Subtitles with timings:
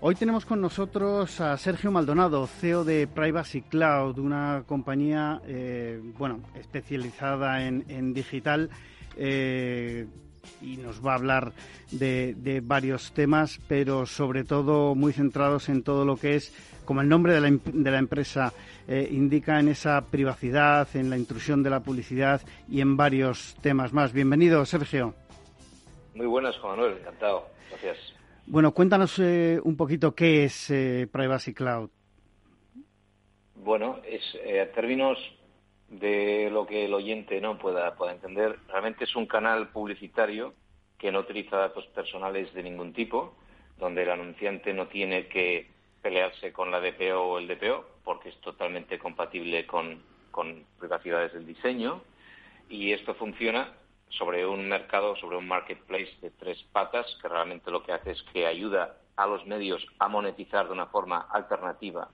[0.00, 6.40] Hoy tenemos con nosotros a Sergio Maldonado, CEO de Privacy Cloud, una compañía eh, bueno
[6.54, 8.70] especializada en, digital.
[9.16, 10.06] Eh,
[10.62, 11.52] y nos va a hablar
[11.90, 17.08] de, varios temas, pero sobre todo muy centrados en todo lo que es, como el
[17.08, 18.52] nombre de la, de la empresa
[18.86, 23.92] eh, indica, en esa privacidad, en la intrusión de la publicidad y en varios temas
[23.92, 24.12] más.
[24.12, 25.14] Bienvenido, Sergio.
[26.14, 27.48] Muy buenas, Juan Manuel, encantado.
[27.70, 28.17] Gracias.
[28.50, 31.90] Bueno, cuéntanos eh, un poquito qué es eh, Privacy Cloud.
[33.56, 34.22] Bueno, es
[34.62, 35.18] a términos
[35.90, 38.58] de lo que el oyente no pueda, pueda entender.
[38.68, 40.54] Realmente es un canal publicitario
[40.96, 43.34] que no utiliza datos personales de ningún tipo,
[43.78, 45.66] donde el anunciante no tiene que
[46.00, 51.44] pelearse con la DPO o el DPO, porque es totalmente compatible con, con privacidades del
[51.44, 52.00] diseño.
[52.70, 53.74] Y esto funciona
[54.10, 58.22] sobre un mercado, sobre un marketplace de tres patas, que realmente lo que hace es
[58.32, 62.08] que ayuda a los medios a monetizar de una forma alternativa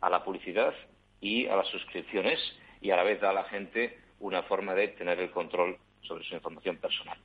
[0.00, 0.74] a la publicidad
[1.20, 2.38] y a las suscripciones
[2.80, 6.24] y a la vez da a la gente una forma de tener el control sobre
[6.24, 7.18] su información personal.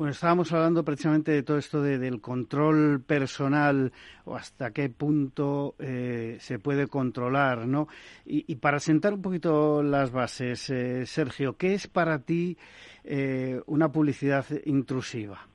[0.00, 3.92] Bueno, estábamos hablando precisamente de todo esto del control personal
[4.24, 7.86] o hasta qué punto eh, se puede controlar, ¿no?
[8.24, 12.56] Y, para sentar un poquito las bases, eh, Sergio, ¿qué es para ti
[13.04, 15.46] eh, una publicidad intrusiva?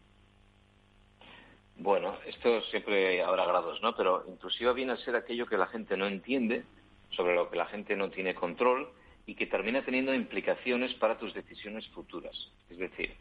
[1.77, 3.95] Bueno, esto siempre habrá grados, ¿no?
[3.95, 6.65] Pero intrusiva viene a ser aquello que la gente no entiende,
[7.09, 8.89] sobre lo que la gente no tiene control
[9.25, 12.51] y que termina teniendo implicaciones para tus decisiones futuras.
[12.69, 13.15] Es decir,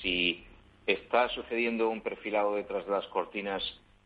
[0.00, 0.46] si
[0.86, 3.62] está sucediendo un perfilado detrás de las cortinas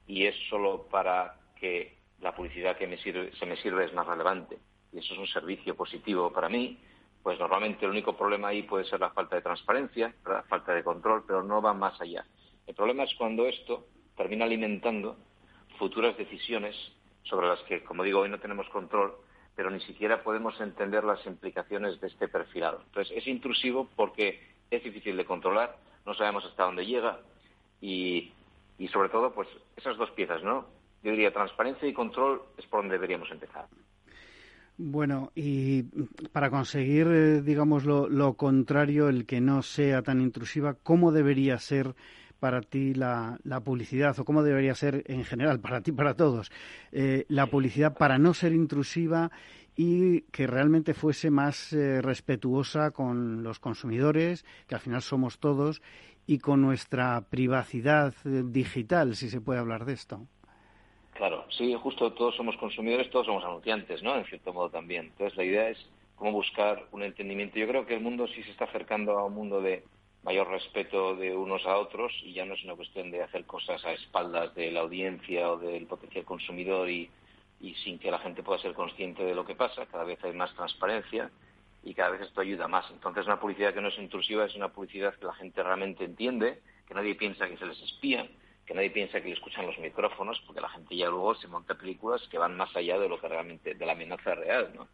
[0.06, 4.06] y es solo para que la publicidad que me sirve, se me sirve es más
[4.06, 4.59] relevante
[4.92, 6.78] y eso es un servicio positivo para mí,
[7.22, 10.84] pues normalmente el único problema ahí puede ser la falta de transparencia, la falta de
[10.84, 12.25] control, pero no va más allá.
[12.66, 13.86] El problema es cuando esto
[14.16, 15.16] termina alimentando
[15.78, 16.75] futuras decisiones
[17.25, 19.16] sobre las que, como digo, hoy no tenemos control
[19.56, 22.82] pero ni siquiera podemos entender las implicaciones de este perfilado.
[22.84, 24.38] Entonces, es intrusivo porque
[24.70, 27.19] es difícil de controlar, no sabemos hasta dónde llega
[27.81, 28.33] y,
[28.78, 30.67] y sobre todo, pues esas dos piezas, ¿no?
[31.03, 33.67] Yo diría transparencia y control es por donde deberíamos empezar.
[34.78, 35.84] Bueno, y
[36.33, 41.59] para conseguir, eh, digamos, lo, lo, contrario, el que no sea tan intrusiva, ¿cómo debería
[41.59, 41.95] ser
[42.39, 46.50] para ti la, la publicidad o cómo debería ser en general para ti, para todos,
[46.93, 49.31] eh, la publicidad para no ser intrusiva
[49.76, 55.82] y que realmente fuese más eh, respetuosa con los consumidores, que al final somos todos,
[56.26, 60.26] y con nuestra privacidad eh, digital, si se puede hablar de esto.
[61.12, 64.16] Claro, sí, justo todos somos consumidores, todos somos anunciantes, ¿no?
[64.16, 65.06] En cierto modo también.
[65.06, 65.78] Entonces la idea es
[66.16, 67.59] cómo buscar un entendimiento.
[67.59, 69.84] Yo creo que el mundo sí se está acercando a un mundo de
[70.25, 73.84] mayor respeto de unos a otros y ya no es una cuestión de hacer cosas
[73.84, 77.09] a espaldas de la audiencia o del potencial consumidor y,
[77.61, 79.87] sin que la gente pueda ser consciente de lo que pasa.
[79.87, 81.31] Cada vez hay más transparencia
[81.83, 82.91] y cada vez esto ayuda más.
[82.91, 86.61] Entonces, una publicidad que no es intrusiva es una publicidad que la gente realmente entiende,
[86.87, 88.28] que nadie piensa que se les espía,
[88.66, 91.75] que nadie piensa que le escuchan los micrófonos, porque la gente ya luego se monta
[91.75, 94.89] películas que van más allá de lo que realmente, de la amenaza real, ¿no?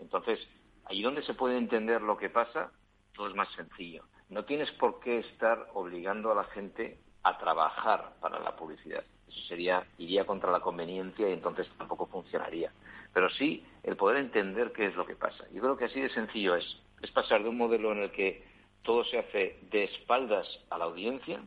[0.00, 0.40] Entonces,
[0.86, 2.72] ahí donde se puede entender lo que pasa,
[3.14, 4.04] todo es más sencillo.
[4.28, 9.04] No tienes por qué estar obligando a la gente a trabajar para la publicidad.
[9.32, 12.70] Eso sería, iría contra la conveniencia y entonces tampoco funcionaría.
[13.12, 15.44] Pero sí el poder entender qué es lo que pasa.
[15.52, 16.64] Yo creo que así de sencillo es.
[17.00, 18.44] Es pasar de un modelo en el que
[18.82, 21.40] todo se hace de espaldas a la audiencia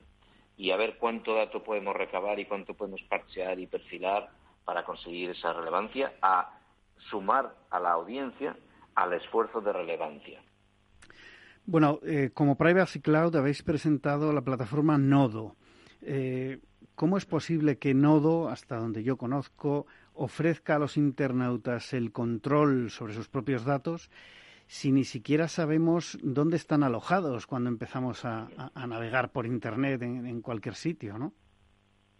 [0.57, 4.29] y a ver cuánto dato podemos recabar y cuánto podemos parchear y perfilar
[4.63, 6.59] para conseguir esa relevancia, a
[7.09, 8.57] sumar a la audiencia
[8.95, 10.42] al esfuerzo de relevancia.
[11.65, 15.56] Bueno, eh, como Privacy Cloud habéis presentado la plataforma Nodo.
[16.01, 16.60] Eh,
[16.96, 22.92] ¿Cómo es posible que Nodo, hasta donde yo conozco, ofrezca a los internautas el control
[22.92, 24.10] sobre sus propios datos
[24.68, 28.48] si ni siquiera sabemos dónde están alojados cuando empezamos a,
[28.88, 31.34] navegar por Internet en, cualquier sitio, ¿no?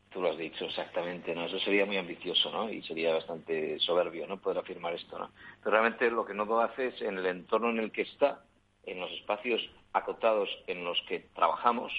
[0.10, 1.46] Tú lo has dicho exactamente, ¿no?
[1.46, 2.70] Eso sería muy ambicioso, ¿no?
[2.70, 4.40] Y sería bastante soberbio, ¿no?
[4.40, 5.32] Poder afirmar esto, ¿no?
[5.60, 8.46] Pero realmente lo que Nodo hace es en el entorno en el que está,
[8.84, 11.92] en los espacios acotados en los que trabajamos,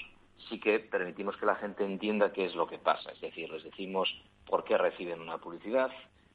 [0.49, 3.11] sí que permitimos que la gente entienda qué es lo que pasa.
[3.11, 4.09] Es decir, les decimos
[4.45, 5.91] por qué reciben una publicidad,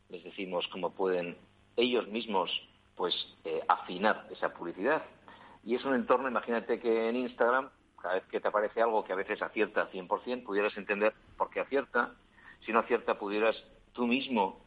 [0.08, 1.36] les decimos cómo pueden
[1.76, 2.50] ellos mismos
[2.96, 3.14] pues
[3.44, 5.02] eh, afinar esa publicidad.
[5.64, 7.70] Y es un entorno, imagínate que en Instagram,
[8.00, 11.50] cada vez que te aparece algo que a veces acierta al 100%, pudieras entender por
[11.50, 12.14] qué acierta.
[12.66, 13.56] Si no acierta, pudieras
[13.92, 14.60] tú mismo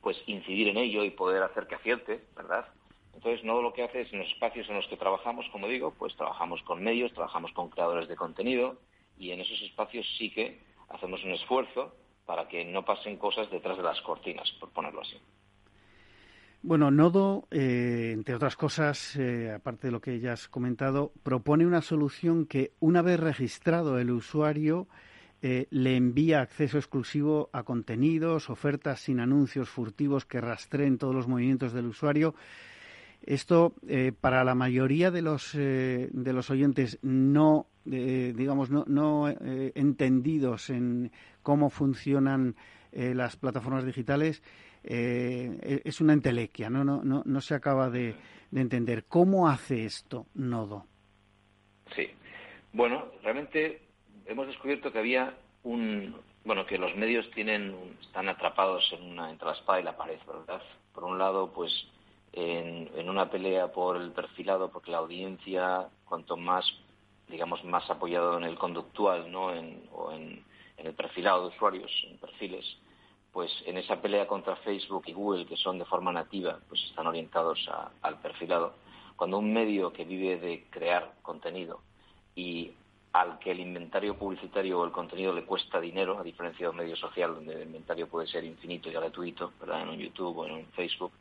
[0.00, 2.66] pues incidir en ello y poder hacer que acierte, ¿verdad?
[3.14, 5.94] Entonces, no lo que hace es en los espacios en los que trabajamos, como digo,
[5.98, 8.76] pues trabajamos con medios, trabajamos con creadores de contenido
[9.18, 11.94] y en esos espacios sí que hacemos un esfuerzo
[12.26, 15.16] para que no pasen cosas detrás de las cortinas, por ponerlo así.
[16.62, 21.66] Bueno, Nodo, eh, entre otras cosas, eh, aparte de lo que ya has comentado, propone
[21.66, 24.88] una solución que, una vez registrado el usuario,
[25.42, 31.28] eh, le envía acceso exclusivo a contenidos, ofertas sin anuncios furtivos que rastreen todos los
[31.28, 32.34] movimientos del usuario.
[33.26, 33.74] Esto,
[34.20, 41.10] para la mayoría de los, de los oyentes no, digamos, no, no entendidos en
[41.42, 42.54] cómo funcionan
[42.92, 44.42] las plataformas digitales,
[44.86, 46.84] eh, es una entelequia, ¿no?
[46.84, 48.14] No, no, no se acaba de,
[48.54, 49.04] entender.
[49.06, 50.86] ¿Cómo hace esto Nodo?
[51.96, 52.10] Sí.
[52.72, 53.82] Bueno, realmente
[54.26, 56.14] hemos descubierto que había un.
[56.44, 60.18] Bueno, que los medios tienen, están atrapados en una, entre la espada y la pared,
[60.26, 60.62] ¿verdad?
[60.92, 61.72] Por un lado, pues
[62.36, 66.64] en, una pelea por el perfilado, porque la audiencia, cuanto más,
[67.28, 69.54] digamos, más apoyado en el conductual, ¿no?
[69.54, 70.44] En, o en,
[70.76, 72.76] el perfilado de usuarios, en perfiles,
[73.32, 77.06] pues en esa pelea contra Facebook y Google, que son de forma nativa, pues están
[77.06, 77.70] orientados
[78.02, 78.74] al perfilado.
[79.16, 81.80] Cuando un medio que vive de crear contenido
[82.34, 82.72] y
[83.12, 86.76] al que el inventario publicitario o el contenido le cuesta dinero, a diferencia de un
[86.76, 89.82] medio social donde el inventario puede ser infinito y gratuito, ¿verdad?
[89.82, 91.12] en un YouTube o en un Facebook,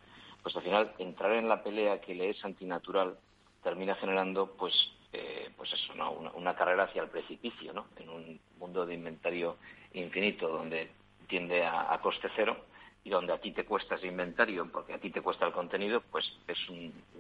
[0.44, 3.18] pues al final entrar en la pelea que le es antinatural
[3.64, 4.74] termina generando pues
[5.14, 6.12] eh, pues eso, ¿no?
[6.12, 7.86] una, una, carrera hacia el precipicio, ¿no?
[7.98, 9.58] en un mundo de inventario
[9.94, 10.90] infinito donde
[11.28, 12.58] tiende a, coste cero
[13.04, 16.02] y donde a ti te cuesta ese inventario porque a ti te cuesta el contenido,
[16.12, 16.58] pues es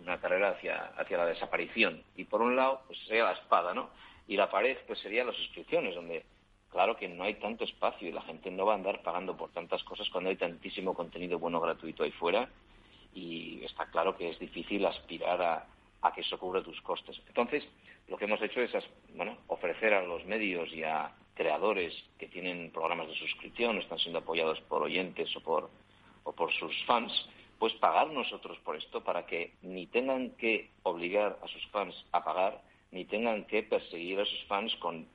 [0.01, 2.03] una carrera hacia, hacia la desaparición.
[2.15, 3.89] Y por un lado, pues sería la espada, ¿no?
[4.27, 6.25] Y la pared, pues sería las suscripciones, donde
[6.71, 9.51] claro que no hay tanto espacio y la gente no va a andar pagando por
[9.51, 12.49] tantas cosas cuando hay tantísimo contenido bueno gratuito ahí fuera
[13.13, 17.19] y está claro que es difícil aspirar a, que eso cubra tus costes.
[17.27, 17.63] Entonces,
[18.07, 18.71] lo que hemos hecho es
[19.15, 24.19] bueno, ofrecer a los medios y a creadores que tienen programas de suscripción, están siendo
[24.19, 25.69] apoyados por oyentes o por,
[26.23, 27.11] o por sus fans,
[27.57, 32.23] pues pagar nosotros por esto para que ni tengan que obligar a sus fans a
[32.23, 32.61] pagar,
[32.91, 35.07] ni tengan que perseguir a sus fans con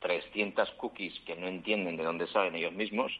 [0.00, 3.12] 300 cookies que no entienden de dónde salen ellos mismos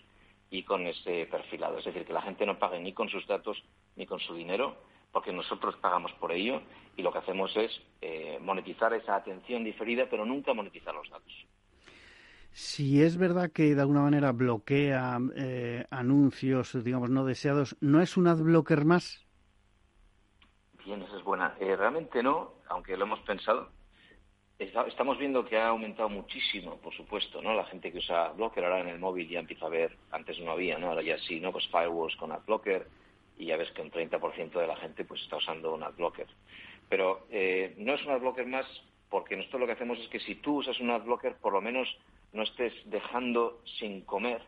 [0.50, 1.78] y con ese perfilado.
[1.78, 3.62] Es decir, que la gente no pague ni con sus datos
[3.96, 4.76] ni con su dinero,
[5.12, 6.62] porque nosotros pagamos por ello
[6.96, 7.70] y lo que hacemos es
[8.00, 11.32] eh, monetizar esa atención diferida, pero nunca monetizar los datos.
[12.52, 18.16] Si es verdad que de alguna manera bloquea eh, anuncios, digamos, no deseados, ¿no es
[18.16, 19.26] un adblocker más?
[20.84, 21.54] Bien, esa es buena.
[21.60, 23.75] Eh, realmente no, aunque lo hemos pensado.
[24.58, 27.54] Estamos viendo que ha aumentado muchísimo, por supuesto, ¿no?
[27.54, 30.52] La gente que usa adblocker ahora en el móvil ya empieza a ver, antes no
[30.52, 30.88] había, ¿no?
[30.88, 31.52] Ahora ya sí, ¿no?
[31.52, 32.86] Pues firewalls con adblocker
[33.36, 36.26] y ya ves que un 30% de la gente pues está usando un adblocker.
[36.88, 38.66] Pero eh, no es un adblocker más
[39.10, 41.88] porque nosotros lo que hacemos es que si tú usas un adblocker, por lo menos
[42.32, 44.42] no estés dejando sin comer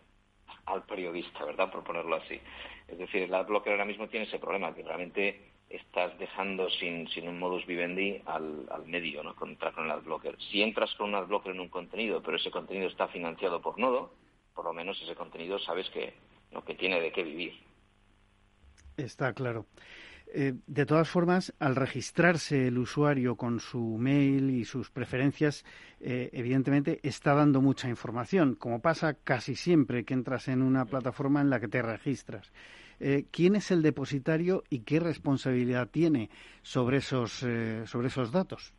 [0.66, 1.70] al periodista, ¿verdad?
[1.70, 2.40] Por ponerlo así.
[2.88, 7.28] Es decir, el adblocker ahora mismo tiene ese problema, que realmente estás dejando sin, sin
[7.28, 9.34] un modus vivendi al, al medio, ¿no?
[9.34, 10.36] Con entrar con el adblocker.
[10.50, 14.12] Si entras con un adblocker en un contenido, pero ese contenido está financiado por Nodo,
[14.54, 16.14] por lo menos ese contenido sabes que,
[16.52, 16.64] ¿no?
[16.64, 17.54] que tiene de qué vivir.
[18.96, 19.66] Está claro.
[20.34, 25.64] Eh, de todas formas, al registrarse el usuario con su mail y sus preferencias,
[26.00, 31.40] eh, evidentemente está dando mucha información, como pasa casi siempre que entras en una plataforma
[31.40, 32.52] en la que te registras.
[33.00, 36.30] Eh, ¿Quién es el depositario y qué responsabilidad tiene
[36.62, 37.44] sobre esos,
[37.86, 38.72] sobre esos datos?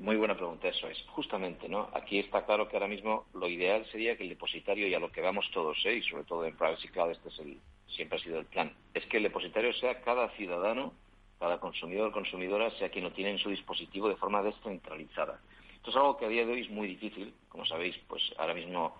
[0.00, 0.96] Muy buena pregunta, eso es.
[1.08, 1.88] Justamente, ¿no?
[1.92, 5.10] Aquí está claro que ahora mismo lo ideal sería que el depositario, y a lo
[5.10, 5.94] que vamos todos, ¿eh?
[5.96, 7.58] y sobre todo en Privacy Cloud, este es el,
[7.88, 10.92] siempre ha sido el plan, es que el depositario sea cada ciudadano,
[11.40, 15.40] cada consumidor o consumidora, sea quien lo tiene en su dispositivo de forma descentralizada.
[15.74, 18.54] Esto es algo que a día de hoy es muy difícil, como sabéis, pues ahora
[18.54, 18.94] mismo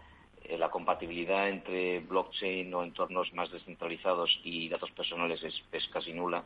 [0.44, 6.12] eh, la compatibilidad entre blockchain o entornos más descentralizados y datos personales es, es, casi
[6.12, 6.44] nula.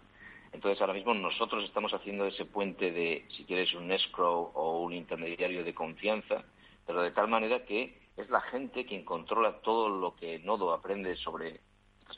[0.52, 4.92] Entonces, ahora mismo nosotros estamos haciendo ese puente de, si quieres, un escrow o un
[4.92, 6.44] intermediario de confianza,
[6.86, 11.16] pero de tal manera que es la gente quien controla todo lo que Nodo aprende
[11.16, 11.60] sobre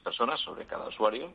[0.01, 1.33] personas, sobre cada usuario,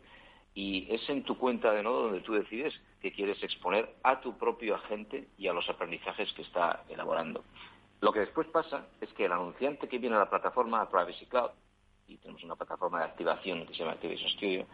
[0.53, 4.37] y es en tu cuenta de nodo donde tú decides que quieres exponer a tu
[4.37, 7.43] propio agente y a los aprendizajes que está elaborando.
[8.01, 11.25] Lo que después pasa es que el anunciante que viene a la plataforma a Privacy
[11.25, 11.51] Cloud,
[12.07, 14.65] y tenemos una plataforma de activación que se llama Activation Studio,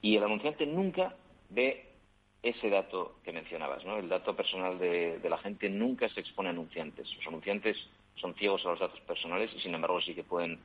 [0.00, 1.16] y el anunciante nunca
[1.48, 1.88] ve
[2.42, 3.96] ese dato que mencionabas, ¿no?
[3.96, 7.12] El dato personal de, la gente nunca se expone a anunciantes.
[7.16, 7.76] Los anunciantes
[8.16, 10.60] son ciegos a los datos personales y, sin embargo, sí que pueden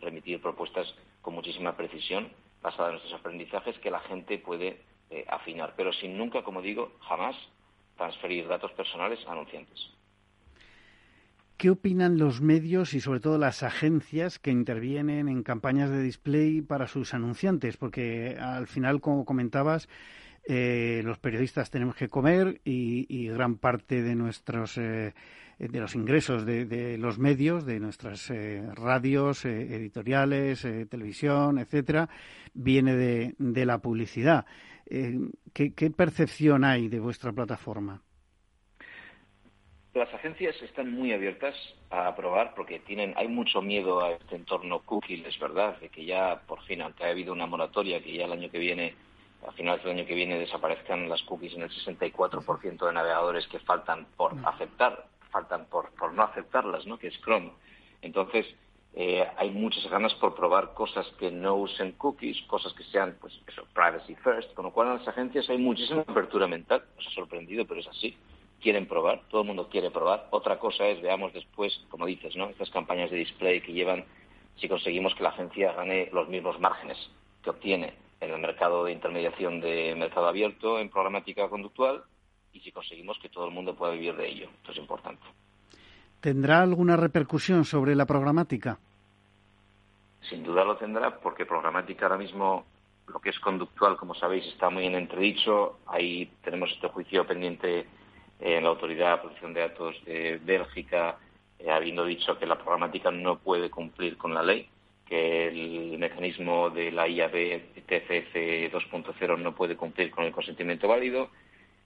[0.00, 2.30] remitir propuestas con muchísima precisión
[2.62, 6.92] basadas en nuestros aprendizajes que la gente puede eh, afinar, pero sin nunca, como digo,
[7.00, 7.36] jamás
[7.96, 9.90] transferir datos personales a anunciantes.
[11.58, 16.62] ¿Qué opinan los medios y sobre todo las agencias que intervienen en campañas de display
[16.62, 17.76] para sus anunciantes?
[17.76, 19.88] Porque al final, como comentabas,
[20.46, 25.14] eh, los periodistas tenemos que comer y, gran parte de nuestros eh,
[25.58, 32.08] de los ingresos de, los medios, de nuestras eh, radios, editoriales, televisión, etcétera,
[32.54, 34.46] viene de, la publicidad.
[35.52, 38.00] ¿qué, percepción hay de vuestra plataforma?
[39.98, 41.56] Las agencias están muy abiertas
[41.90, 46.04] a probar porque tienen, hay mucho miedo a este entorno cookie, es verdad, de que
[46.04, 48.94] ya por fin, aunque ha habido una moratoria, que ya el año que viene,
[49.44, 53.58] a finales del año que viene, desaparezcan las cookies en el 64% de navegadores que
[53.58, 54.46] faltan por mm.
[54.46, 56.96] aceptar, faltan por, por no aceptarlas, ¿no?
[56.96, 57.50] que es Chrome.
[58.00, 58.46] Entonces,
[58.94, 63.36] eh, hay muchas ganas por probar cosas que no usen cookies, cosas que sean, pues,
[63.48, 66.84] eso, privacy first, con lo cual en las agencias hay muchísima apertura mental.
[66.94, 68.16] Nos ha sorprendido, pero es así
[68.60, 70.28] quieren probar, todo el mundo quiere probar.
[70.30, 72.48] Otra cosa es, veamos después, como dices, ¿no?
[72.48, 74.04] estas campañas de display que llevan,
[74.56, 76.98] si conseguimos que la agencia gane los mismos márgenes
[77.42, 82.02] que obtiene en el mercado de intermediación de mercado abierto en programática conductual
[82.52, 84.48] y si conseguimos que todo el mundo pueda vivir de ello.
[84.58, 85.22] Esto es importante.
[86.20, 88.78] ¿Tendrá alguna repercusión sobre la programática?
[90.28, 92.66] Sin duda lo tendrá porque programática ahora mismo
[93.06, 95.78] lo que es conductual, como sabéis, está muy en entredicho.
[95.86, 97.86] Ahí tenemos este juicio pendiente
[98.40, 101.18] en la Autoridad de Protección de Datos de Bélgica,
[101.58, 104.68] eh, habiendo dicho que la programática no puede cumplir con la ley,
[105.06, 108.34] que el mecanismo de la IAB TFF
[108.72, 111.30] 2.0 no puede cumplir con el consentimiento válido.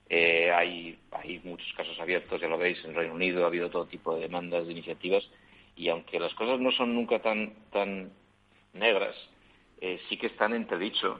[0.09, 3.85] Eh, hay, hay muchos casos abiertos, ya lo veis, en Reino Unido ha habido todo
[3.85, 5.27] tipo de demandas, de iniciativas,
[5.75, 8.11] y aunque las cosas no son nunca tan, tan
[8.73, 9.15] negras,
[9.81, 11.19] eh, sí que están entredicho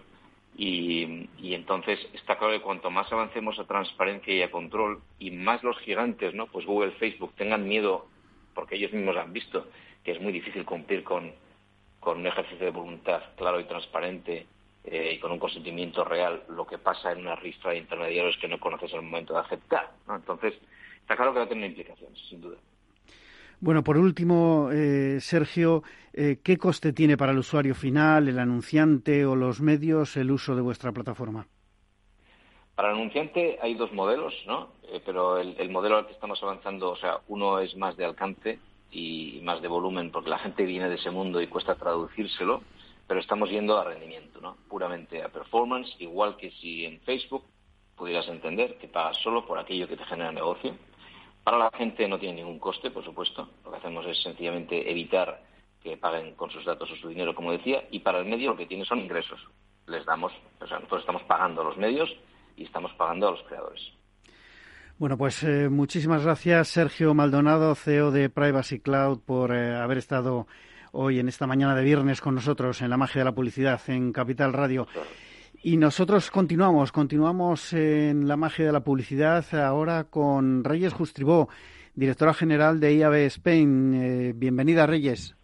[0.55, 5.63] y, entonces está claro que cuanto más avancemos a transparencia y a control y más
[5.63, 6.47] los gigantes, ¿no?
[6.47, 8.07] pues Google, Facebook, tengan miedo,
[8.53, 9.67] porque ellos mismos han visto
[10.03, 11.31] que es muy difícil cumplir con,
[12.05, 14.45] un ejercicio de voluntad claro y transparente
[14.83, 18.49] eh, y con un consentimiento real lo que pasa en una ristra de intermediarios que
[18.49, 19.91] no conoces en el momento de aceptar.
[20.07, 20.17] ¿no?
[20.17, 20.53] Entonces,
[20.99, 22.57] está claro que va a tener implicaciones, sin duda.
[23.63, 29.25] Bueno, por último, eh, Sergio, eh, ¿qué coste tiene para el usuario final, el anunciante
[29.25, 31.47] o los medios el uso de vuestra plataforma?
[32.75, 34.73] Para el anunciante hay dos modelos, ¿no?
[34.91, 38.59] Eh, pero el, modelo al que estamos avanzando, o sea, uno es más de alcance
[38.91, 42.63] y más de volumen, porque la gente viene de ese mundo y cuesta traducírselo,
[43.07, 44.57] pero estamos yendo a rendimiento, ¿no?
[44.67, 47.45] Puramente a performance, igual que si en Facebook
[47.95, 50.75] pudieras entender que pagas solo por aquello que te genera negocio
[51.43, 53.49] para la gente no tiene ningún coste, por supuesto.
[53.63, 55.43] Lo que hacemos es sencillamente evitar
[55.81, 58.57] que paguen con sus datos o su dinero, como decía, y para el medio lo
[58.57, 59.39] que tiene son ingresos.
[59.87, 60.31] Les damos,
[60.61, 62.09] o sea, nosotros estamos pagando a los medios
[62.55, 63.81] y estamos pagando a los creadores.
[64.97, 70.47] Bueno, pues eh, muchísimas gracias, Sergio Maldonado, CEO de Privacy Cloud, por eh, haber estado
[70.93, 74.13] hoy en esta mañana de viernes con nosotros en la magia de la publicidad en
[74.13, 74.87] Capital Radio.
[75.65, 81.47] Y nosotros continuamos, continuamos en la magia de la publicidad ahora con Reyes Justribó,
[81.95, 83.93] directora general de IAB Spain.
[83.93, 85.37] Eh, bienvenida, Reyes.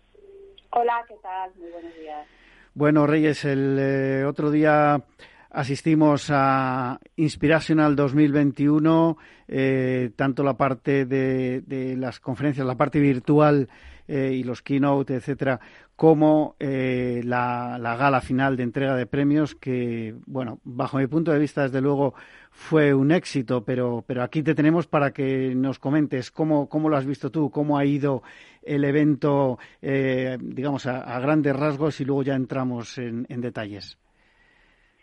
[0.72, 1.52] Hola, ¿qué tal?
[1.58, 2.28] Muy buenos días.
[2.74, 5.06] Bueno, Reyes, el eh, otro día
[5.52, 13.70] asistimos a Inspirational 2021, eh, tanto la parte de, de, las conferencias, la parte virtual
[14.06, 15.60] eh, y los keynote, etcétera,
[16.00, 21.40] como eh, la, gala final de entrega de premios, que, bueno, bajo mi punto de
[21.40, 22.14] vista, desde luego,
[22.52, 26.96] fue un éxito, pero, pero aquí te tenemos para que nos comentes cómo, cómo lo
[26.96, 28.24] has visto tú, cómo ha ido
[28.64, 33.98] el evento, eh, digamos, a, grandes rasgos y luego ya entramos en, detalles.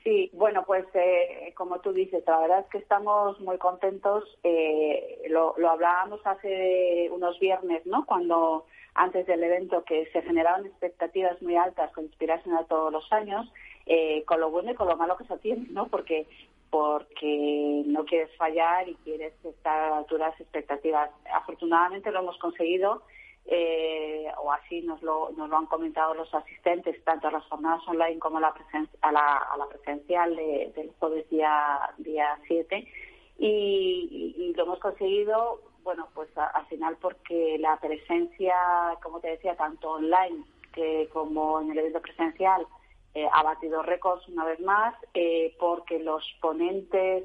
[0.03, 0.87] Sí, bueno, pues
[1.57, 4.25] como tú dices, la verdad es que estamos muy contentos.
[5.29, 8.07] lo, lo hablábamos hace unos viernes, ¿no?
[8.07, 8.65] Cuando
[8.97, 13.51] antes del evento que se generaban expectativas muy altas con Inspiración a todos los años,
[13.87, 15.87] eh, con lo bueno y con lo malo que se tiene, ¿no?
[15.89, 16.27] Porque
[16.71, 21.11] porque no quieres fallar y quieres estar a la altura de las expectativas.
[21.33, 23.03] Afortunadamente lo hemos conseguido,
[23.47, 27.87] eh, o así nos lo, nos lo han comentado los asistentes, tanto a las jornadas
[27.87, 28.55] online como a la,
[29.03, 32.87] a la, a la presencial del jueves día, día 7.
[33.39, 38.57] Y, y, lo hemos conseguido bueno, pues al final porque la presencia,
[39.05, 42.67] como te decía, tanto online que como en el evento presencial,
[43.33, 44.95] ha batido récords una vez más
[45.59, 47.25] porque los ponentes,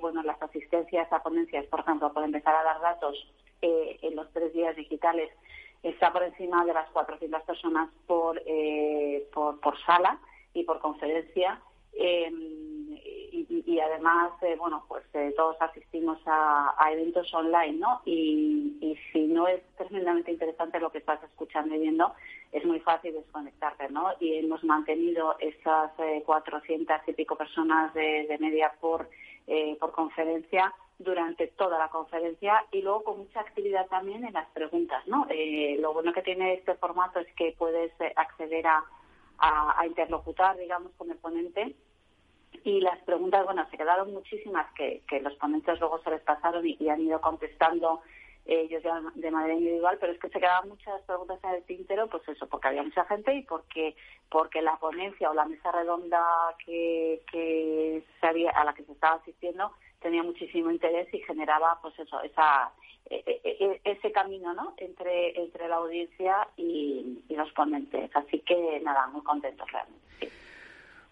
[0.00, 3.28] bueno, las asistencias a ponencias, por ejemplo, por empezar a dar datos
[3.60, 5.30] en los tres días digitales,
[5.82, 8.40] está por encima de las 400 personas por,
[9.34, 10.18] por, por sala
[10.54, 11.60] y por conferencia.
[13.48, 15.04] Y, además, bueno, pues
[15.36, 18.00] todos asistimos a, eventos online, ¿no?
[18.04, 22.12] Y, si no es tremendamente interesante lo que estás escuchando y viendo,
[22.52, 24.10] es muy fácil desconectarte, ¿no?
[24.20, 25.92] Y hemos mantenido esas
[26.24, 29.08] 400 y pico personas de, media por,
[29.80, 35.04] por conferencia durante toda la conferencia y luego con mucha actividad también en las preguntas,
[35.08, 35.26] ¿no?
[35.78, 38.84] lo bueno que tiene este formato es que puedes acceder a
[39.38, 41.74] a, interlocutar, digamos, con el ponente.
[42.64, 46.66] Y las preguntas, bueno, se quedaron muchísimas que, que los ponentes luego se les pasaron
[46.66, 48.00] y, han ido contestando
[48.46, 48.82] ellos
[49.14, 52.46] de manera individual, pero es que se quedaban muchas preguntas en el tintero, pues eso,
[52.46, 53.96] porque había mucha gente y porque
[54.28, 56.20] porque la ponencia o la mesa redonda
[56.64, 61.78] que, que se había, a la que se estaba asistiendo tenía muchísimo interés y generaba,
[61.80, 62.70] pues eso, esa
[63.10, 64.74] e, e, e, ese camino ¿no?
[64.78, 68.14] entre, entre la audiencia y, los ponentes.
[68.14, 70.30] Así que nada, muy contentos realmente.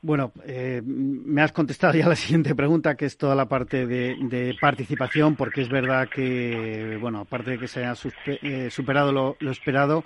[0.04, 4.56] Bueno, eh, me has contestado ya la siguiente pregunta, que es toda la parte de,
[4.60, 7.94] participación, porque es verdad que, bueno, aparte de que se haya
[8.26, 10.04] eh, superado lo, esperado,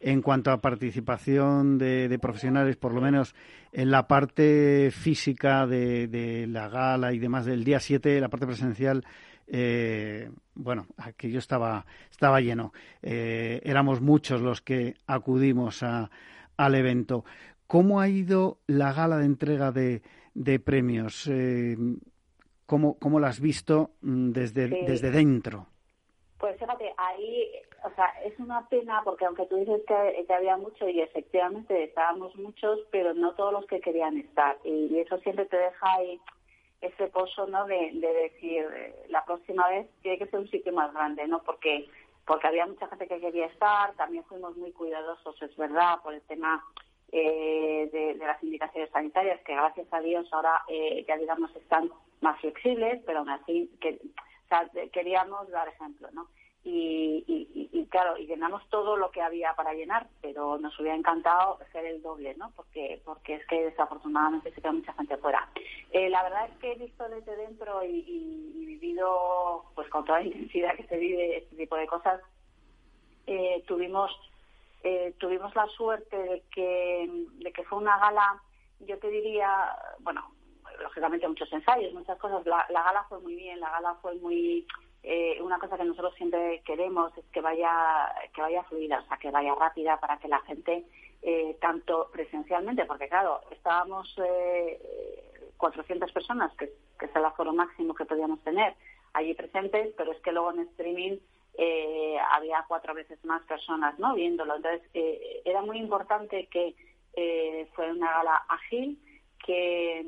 [0.00, 3.34] en cuanto a participación de, profesionales, por lo menos
[3.72, 8.46] en la parte física de, de la gala y demás del día 7, la parte
[8.46, 9.02] presencial,
[9.46, 12.72] eh, bueno, aquello estaba, estaba lleno.
[13.02, 16.10] Eh, éramos muchos los que acudimos a,
[16.58, 17.24] al evento.
[17.68, 20.02] ¿Cómo ha ido la gala de entrega de,
[20.34, 21.28] de premios?
[21.28, 21.76] Eh,
[22.66, 25.66] ¿cómo, ¿Cómo la has visto mm, desde, desde dentro?
[26.38, 27.52] Pues fíjate, ahí,
[27.84, 31.84] o sea, es una pena porque aunque tú dices que, que, había mucho y efectivamente
[31.84, 34.56] estábamos muchos, pero no todos los que querían estar.
[34.64, 36.20] Y, y eso siempre te deja ahí
[36.80, 40.92] ese pozo no de, decir eh, la próxima vez tiene que ser un sitio más
[40.92, 41.88] grande no porque
[42.24, 46.22] porque había mucha gente que quería estar también fuimos muy cuidadosos es verdad por el
[46.22, 46.64] tema
[47.12, 51.90] eh, de, las indicaciones sanitarias que gracias a Dios ahora eh, ya digamos están
[52.20, 53.98] más flexibles pero aún así que,
[54.92, 56.28] queríamos dar ejemplo no
[56.64, 61.86] y, claro, y llenamos todo lo que había para llenar, pero nos hubiera encantado ser
[61.86, 62.52] el doble, ¿no?
[62.56, 65.48] Porque, porque es que desafortunadamente se queda mucha gente fuera.
[65.92, 70.26] Eh, la verdad es que he visto desde dentro y, vivido, pues con toda la
[70.26, 72.20] intensidad que se vive este tipo de cosas,
[73.26, 74.10] eh, tuvimos
[74.82, 78.42] eh, tuvimos la suerte de que, de que fue una gala,
[78.80, 80.32] yo te diría, bueno,
[80.80, 82.46] lógicamente muchos ensayos, muchas cosas.
[82.46, 84.66] La, la gala fue muy bien, la gala fue muy
[85.02, 89.16] eh, una cosa que nosotros siempre queremos es que vaya que vaya fluida, o sea,
[89.16, 90.84] que vaya rápida para que la gente,
[91.22, 98.04] eh, tanto presencialmente, porque claro, estábamos eh, 400 personas, que, es el aforo máximo que
[98.04, 98.74] podíamos tener
[99.12, 101.18] allí presentes, pero es que luego en streaming
[101.60, 104.56] eh, había cuatro veces más personas no viéndolo.
[104.56, 106.74] Entonces, eh, era muy importante que
[107.74, 108.96] fue una gala ágil,
[109.44, 110.04] que,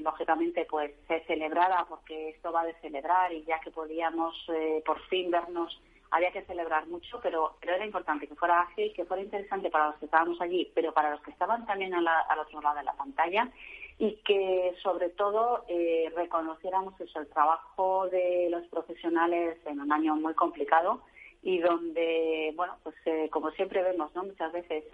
[0.00, 5.00] lógicamente pues se celebrara porque esto va de celebrar y ya que podíamos eh, por
[5.08, 9.22] fin vernos había que celebrar mucho pero pero era importante que fuera ágil que fuera
[9.22, 12.76] interesante para los que estábamos allí pero para los que estaban también al otro lado
[12.76, 13.50] de la pantalla
[13.98, 20.16] y que sobre todo eh, reconociéramos eso, el trabajo de los profesionales en un año
[20.16, 21.02] muy complicado
[21.42, 24.24] y donde, bueno, pues eh, como siempre vemos, ¿no?
[24.24, 24.84] Muchas veces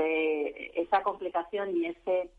[0.74, 2.30] esa complicación y ese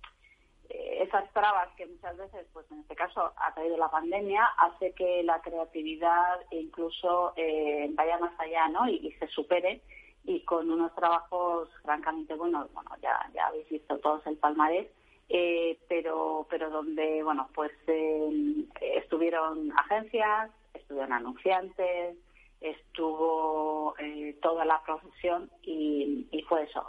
[1.02, 5.24] esas trabas que muchas veces, pues en este caso ha traído la pandemia, hace que
[5.24, 8.88] la creatividad incluso eh, vaya más allá, ¿no?
[8.88, 9.82] Y, se supere
[10.24, 14.88] y con unos trabajos francamente buenos, bueno, ya, ya habéis visto todos el palmarés,
[15.34, 18.66] eh, pero, pero donde, bueno, pues eh,
[18.98, 22.18] estuvieron agencias, estuvieron anunciantes,
[22.60, 23.96] estuvo
[24.42, 26.86] toda la profesión y, fue eso,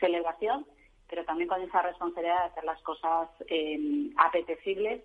[0.00, 0.64] celebración
[1.08, 5.02] pero también con esa responsabilidad de hacer las cosas eh, apetecibles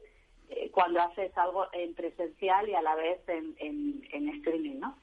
[0.50, 4.98] eh, cuando haces algo en presencial y a la vez en, en, streaming, ¿no?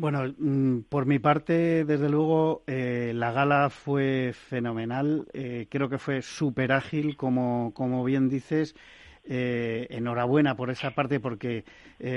[0.00, 5.26] Bueno, mm, por mi parte, desde luego, eh, la gala fue fenomenal.
[5.70, 8.76] creo que fue súper ágil, como, como bien dices.
[9.30, 11.64] Enhorabuena por esa parte porque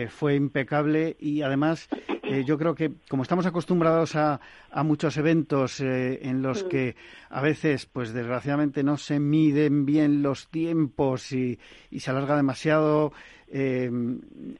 [0.10, 1.89] fue impecable y además
[2.32, 4.39] eh, yo creo que como estamos acostumbrados a,
[4.71, 6.95] a muchos eventos eh, en los que
[7.30, 13.12] a veces, pues desgraciadamente no se miden bien los tiempos y, y se alarga demasiado,
[13.50, 13.91] eh,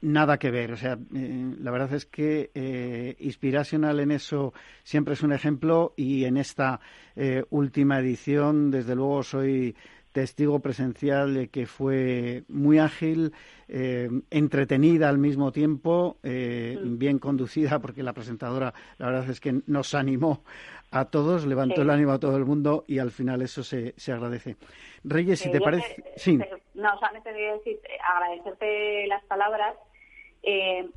[0.02, 0.74] nada que ver.
[0.74, 5.94] O sea, eh, la verdad es que eh, Inspirational en eso siempre es un ejemplo
[5.96, 6.82] y en esta
[7.16, 9.76] eh, última edición, desde luego, soy
[10.12, 13.34] testigo presencial de que fue muy ágil,
[13.68, 19.62] eh, entretenida al mismo tiempo, eh, bien conducida, porque la presentadora, la verdad es que
[19.68, 20.44] nos animó
[20.92, 21.82] a todos, levantó Sí.
[21.82, 24.58] el ánimo a todo el mundo y al final eso se, se agradece.
[25.04, 26.02] Reyes, si Eh, te parece.
[26.02, 29.76] te- Sí, te- no, solamente quería decir, eh, agradecerte las palabras.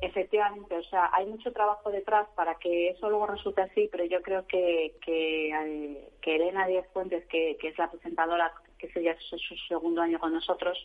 [0.01, 4.23] Efectivamente, o sea, hay mucho trabajo detrás para que eso luego resulte así, pero yo
[4.23, 8.53] creo que, que, que Elena Díaz Fuentes, que, que es la presentadora,
[8.93, 10.79] que es ya su, su segundo año con nosotros,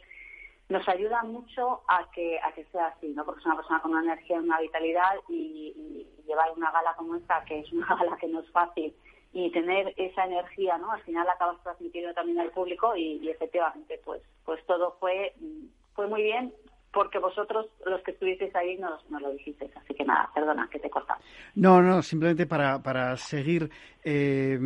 [0.70, 3.26] nos ayuda mucho a que, a que sea así, ¿no?
[3.26, 7.16] Porque es una persona con una energía, una vitalidad y, y llevar una gala como
[7.16, 8.94] esta, que es una gala que no es fácil,
[9.34, 10.92] y tener esa energía, ¿no?
[10.92, 15.34] Al final acabas transmitiendo también al público y, y efectivamente, pues, pues todo fue,
[15.94, 16.54] fue muy bien
[16.91, 19.71] porque vosotros, los que estuvisteis ahí, nos, nos lo dijisteis.
[19.78, 21.19] Así que nada, perdona, que te he cortado.
[21.56, 23.69] No, no, simplemente para, para seguir.
[24.04, 24.58] eh,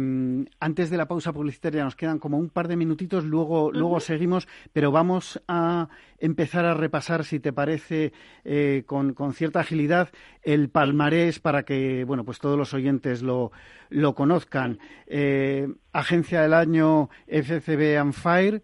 [0.60, 4.48] antes de la pausa publicitaria nos quedan como un par de minutitos, luego, luego seguimos,
[4.72, 8.14] pero vamos a empezar a repasar, si te parece,
[8.46, 10.10] eh, con, con cierta agilidad,
[10.44, 13.52] el palmarés para que, bueno, pues todos los oyentes lo,
[13.90, 14.80] lo conozcan.
[15.08, 18.62] Eh, Agencia del Año FCB and Fire.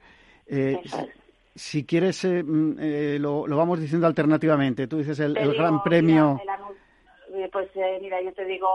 [0.48, 0.80] eh.
[1.56, 4.88] Si quieres, eh, mm, eh, lo, lo vamos diciendo alternativamente.
[4.88, 6.40] Tú dices el, Te el digo, Gran Premio.
[6.40, 6.76] mira, el anun-
[7.32, 8.68] eh, pues eh, mira, yo te digo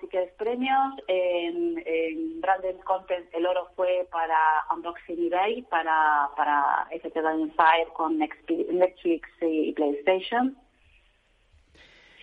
[0.00, 0.94] si quieres premios.
[1.08, 4.36] En, en Branded Content el oro fue para
[4.74, 7.20] Unboxing eBay, para, para FT
[7.56, 10.56] Fire con Netflix y PlayStation.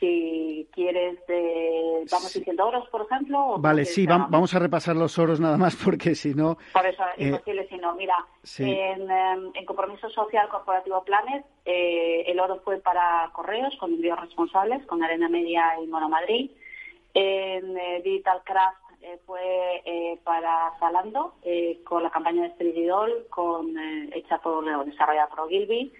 [0.04, 3.52] Si quieres, eh, vamos diciendo oros, por ejemplo.
[3.52, 4.30] o Vale, sí, hagamos?
[4.32, 6.58] vamos a repasar los oros nada más porque si no...
[6.74, 8.64] Por eso es Eh, imposible, si no, mira, sí.
[8.70, 14.20] en, em, en Compromiso Social Corporativo Planes, eh, el oro fue para Correos, con envíos
[14.20, 16.52] responsables, con Arena Media y Mono Madrid.
[17.14, 21.36] En eh, Digital Craft eh, fue eh, para Zalando,
[21.86, 25.94] con la campaña de Strididol, con, eh, hecha por, o desarrollada por Ogilvy.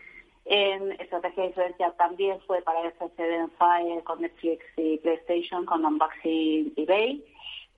[0.46, 6.74] En Estrategia de Influencia también fue para FCD Fire, con Netflix y PlayStation, con Unboxing
[6.76, 7.24] eBay.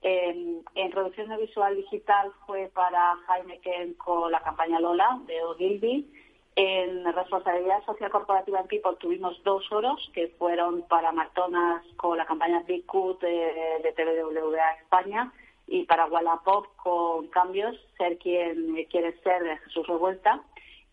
[0.02, 6.10] En, en producción de visual digital fue para Heineken con la campaña Lola de Ogilvy.
[6.56, 12.24] En responsabilidad social corporativa en People tuvimos dos oros que fueron para McDonald's con la
[12.24, 15.32] campaña Big Cut de, de TVWA España
[15.66, 20.42] y para Wallapop con cambios, ser quien quiere ser de Jesús Revuelta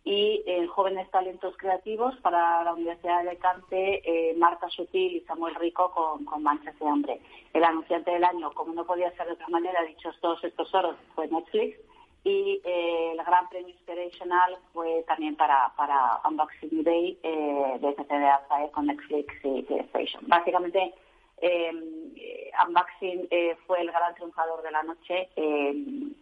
[0.06, 5.56] y en Jóvenes Talentos Creativos para la Universidad de Alicante, eh, Marta Sutil y Samuel
[5.56, 7.22] Rico con, con Manchas de Hambre.
[7.54, 10.98] El anunciante del año, como no podía ser de otra manera, dichos todos estos oros,
[11.16, 11.78] fue Netflix
[12.26, 18.72] y eh, el Gran Premio Inspirational fue también para, para Unboxing Day eh, de FCD
[18.72, 20.24] con Netflix y PlayStation.
[20.28, 20.94] Básicamente,
[21.43, 21.71] eh,
[22.15, 25.75] eh, Unboxing eh, fue el gran triunfador de la noche, eh,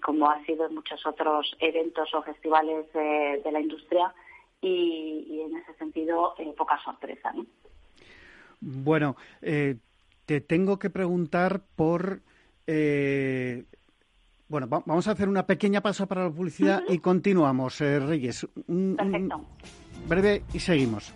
[0.03, 4.13] como ha sido en muchos otros eventos o festivales de la industria,
[4.61, 7.31] y, y en ese sentido, eh, poca sorpresa.
[7.33, 7.45] ¿no?
[8.59, 9.75] Bueno, eh,
[10.25, 12.21] te tengo que preguntar por...
[14.47, 18.47] bueno, va- vamos a hacer una pequeña pausa para la publicidad y continuamos, Reyes.
[18.67, 19.41] Un- un Perfecto.
[20.07, 21.13] breve y seguimos.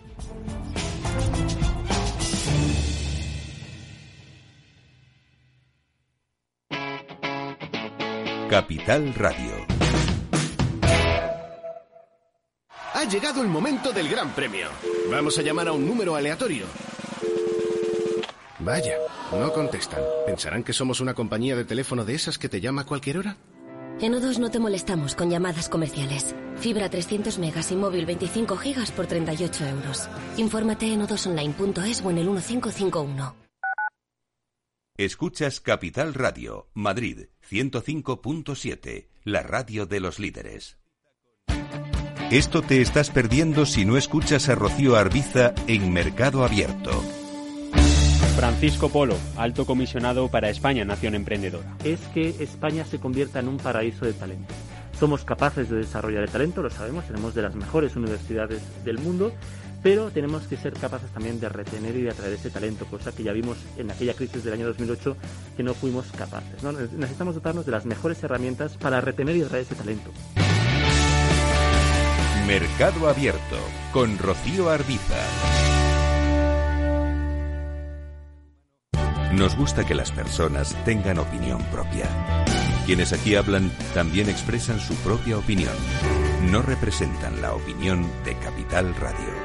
[8.50, 9.66] Capital Radio.
[12.94, 14.68] Ha llegado el momento del gran premio.
[15.10, 16.66] Vamos a llamar a un número aleatorio.
[18.60, 18.98] Vaya,
[19.32, 20.02] no contestan.
[20.28, 23.38] ¿Pensarán que somos una compañía de teléfono de esas que te llama a cualquier hora?
[24.00, 26.36] En O2 no te molestamos con llamadas comerciales.
[26.58, 30.08] Fibra 300 megas y móvil 25 gigas por 38 euros.
[30.38, 33.45] Infórmate en odosonline.es o en el 1551.
[34.98, 40.78] Escuchas Capital Radio, Madrid 105.7, la radio de los líderes.
[42.32, 46.92] Esto te estás perdiendo si no escuchas a Rocío Arbiza en Mercado Abierto.
[48.38, 51.76] Francisco Polo, alto comisionado para España Nación Emprendedora.
[51.84, 54.54] es que España se convierta en un paraíso de talento.
[54.98, 59.34] Somos capaces de desarrollar el talento, lo sabemos, tenemos de las mejores universidades del mundo,
[59.86, 63.22] pero tenemos que ser capaces también de retener y de atraer ese talento, cosa que
[63.22, 65.16] ya vimos en aquella crisis del año 2008
[65.56, 66.64] que no fuimos capaces.
[66.64, 70.10] Necesitamos dotarnos de las mejores herramientas para retener y atraer ese talento.
[72.48, 73.58] Mercado Abierto
[73.94, 75.20] con Rocío Arbiza.
[79.34, 82.10] Nos gusta que las personas tengan opinión propia.
[82.88, 85.76] Quienes aquí hablan también expresan su propia opinión.
[86.50, 89.45] No representan la opinión de Capital Radio.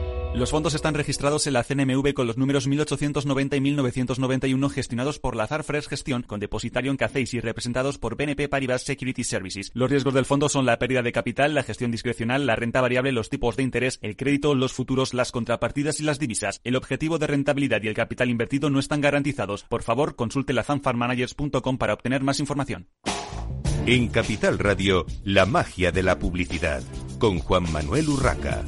[0.33, 5.35] Los fondos están registrados en la CNMV con los números 1890 y 1991 gestionados por
[5.35, 9.71] Lazar Fresh Gestión con depositario en CACEIS y representados por BNP Paribas Security Services.
[9.73, 13.11] Los riesgos del fondo son la pérdida de capital, la gestión discrecional, la renta variable,
[13.11, 16.61] los tipos de interés, el crédito, los futuros, las contrapartidas y las divisas.
[16.63, 19.65] El objetivo de rentabilidad y el capital invertido no están garantizados.
[19.65, 22.87] Por favor, consulte la lazanfarmanagers.com para obtener más información.
[23.85, 26.83] En Capital Radio, la magia de la publicidad,
[27.19, 28.63] con Juan Manuel Urraca.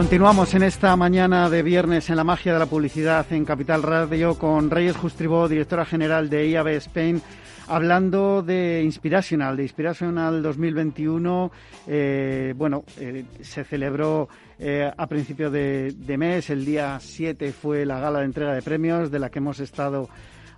[0.00, 4.38] Continuamos en esta mañana de viernes en la magia de la publicidad en Capital Radio
[4.38, 7.20] con Reyes Justribó, directora general de IAB Spain,
[7.68, 11.52] hablando de Inspirational, de Inspirational 2021.
[11.86, 18.00] Eh, bueno, eh, se celebró eh, a principio de, mes, el día 7 fue la
[18.00, 20.08] gala de entrega de premios de la que hemos estado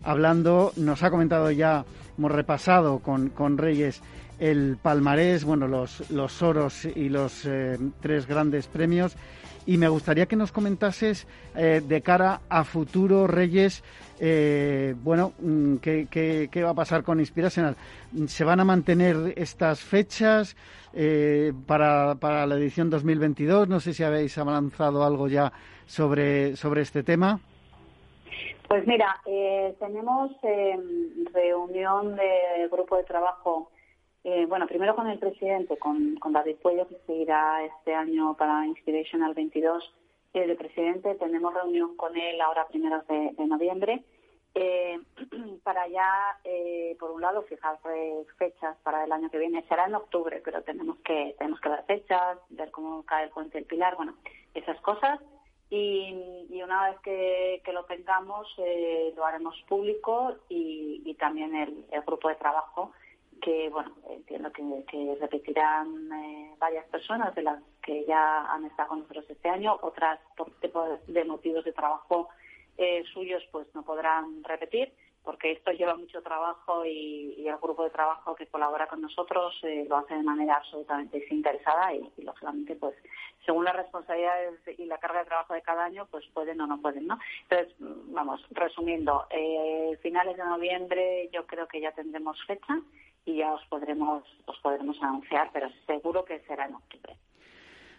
[0.03, 0.73] hablando.
[0.77, 1.85] Nos ha comentado ya,
[2.17, 4.03] hemos repasado con, con Reyes
[4.43, 9.17] el palmarés, bueno, los, los oros y los eh, tres grandes premios.
[9.67, 13.85] Y me gustaría que nos comentases eh, de cara a futuro, Reyes,
[14.19, 16.09] eh, bueno, mm, ¿qué,
[16.51, 17.77] ¿qué, va a pasar con Inspirational?
[18.27, 20.57] ¿Se van a mantener estas fechas
[21.67, 23.69] para, para la edición 2022?
[23.69, 25.53] No sé si habéis avanzado algo ya
[25.87, 27.39] sobre, sobre este tema.
[28.69, 29.21] Pues mira,
[29.79, 30.33] tenemos
[31.33, 33.71] reunión de grupo de trabajo
[34.25, 38.67] eh, bueno, primero con el presidente, con, David Puello, que se irá este año para
[38.67, 39.93] Inspirational 22
[40.35, 41.17] eh, de presidente.
[41.17, 44.05] Tenemos reunión con él ahora primeros de, noviembre.
[44.55, 45.01] Eh,
[45.65, 47.79] para ya, eh, por un lado, fijar
[48.39, 49.65] fechas para el año que viene.
[49.69, 53.59] Será en octubre, pero tenemos que tenemos que dar fechas, ver cómo cae el puente
[53.59, 54.15] del Pilar, bueno,
[54.55, 55.19] esas cosas.
[55.69, 58.47] Y, una vez que, lo tengamos,
[59.17, 62.93] lo haremos público y, también el, grupo de trabajo
[63.43, 69.01] que bueno entiendo que, repetirán eh, varias personas de las que ya han estado con
[69.01, 69.79] nosotros este año.
[69.83, 72.29] Otras por tipo de motivos de trabajo
[72.79, 74.93] eh, suyos pues no podrán repetir
[75.25, 79.85] porque esto lleva mucho trabajo y, el grupo de trabajo que colabora con nosotros eh,
[79.89, 82.95] lo hace de manera absolutamente desinteresada y, lógicamente pues
[83.45, 86.81] según las responsabilidades y la carga de trabajo de cada año pues pueden o no
[86.81, 89.27] pueden no entonces vamos resumiendo
[90.01, 92.81] finales de noviembre yo creo que ya tendremos fecha
[93.25, 97.17] y ya os podremos, os podremos anunciar, pero seguro que será en octubre.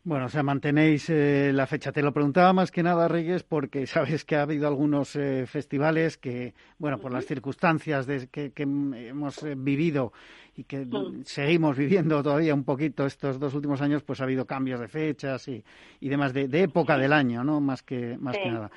[0.05, 1.93] Bueno, o sea, mantenéis eh, la fecha.
[1.93, 6.17] Te lo preguntaba más que nada, Reyes, porque sabes que ha habido algunos eh, festivales
[6.17, 10.11] que, bueno, por las circunstancias de, que, hemos eh, vivido
[10.57, 10.85] y que
[11.23, 15.47] seguimos viviendo todavía un poquito estos dos últimos años, pues ha habido cambios de fechas
[15.47, 15.63] y,
[16.01, 17.61] y demás, de, época del año, ¿no?
[17.61, 18.69] Más que, más que nada.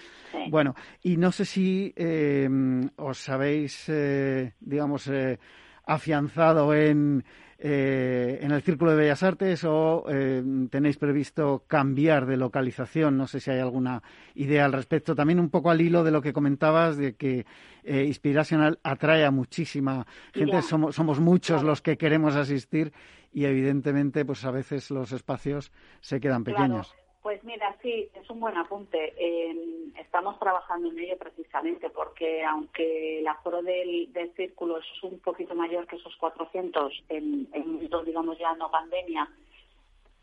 [0.49, 1.93] Bueno, y no sé si
[2.97, 3.93] os habéis,
[4.61, 5.11] digamos,
[5.87, 7.25] afianzado en,
[7.59, 13.17] eh, en el Círculo de Bellas Artes o eh, tenéis previsto cambiar de localización?
[13.17, 14.03] No sé si hay alguna
[14.35, 15.15] idea al respecto.
[15.15, 17.47] También un poco al hilo de lo que comentabas de que
[17.85, 20.61] eh, Inspirational atrae a muchísima gente.
[20.63, 22.93] Somos, somos muchos los que queremos asistir
[23.33, 26.95] y evidentemente pues a veces los espacios se quedan pequeños.
[27.27, 29.13] Pues mira, sí, es un buen apunte.
[29.99, 35.89] estamos trabajando en ello precisamente porque aunque el aforo del, círculo es un poquito mayor
[35.89, 39.29] que esos 400 en, en digamos, ya no pandemia,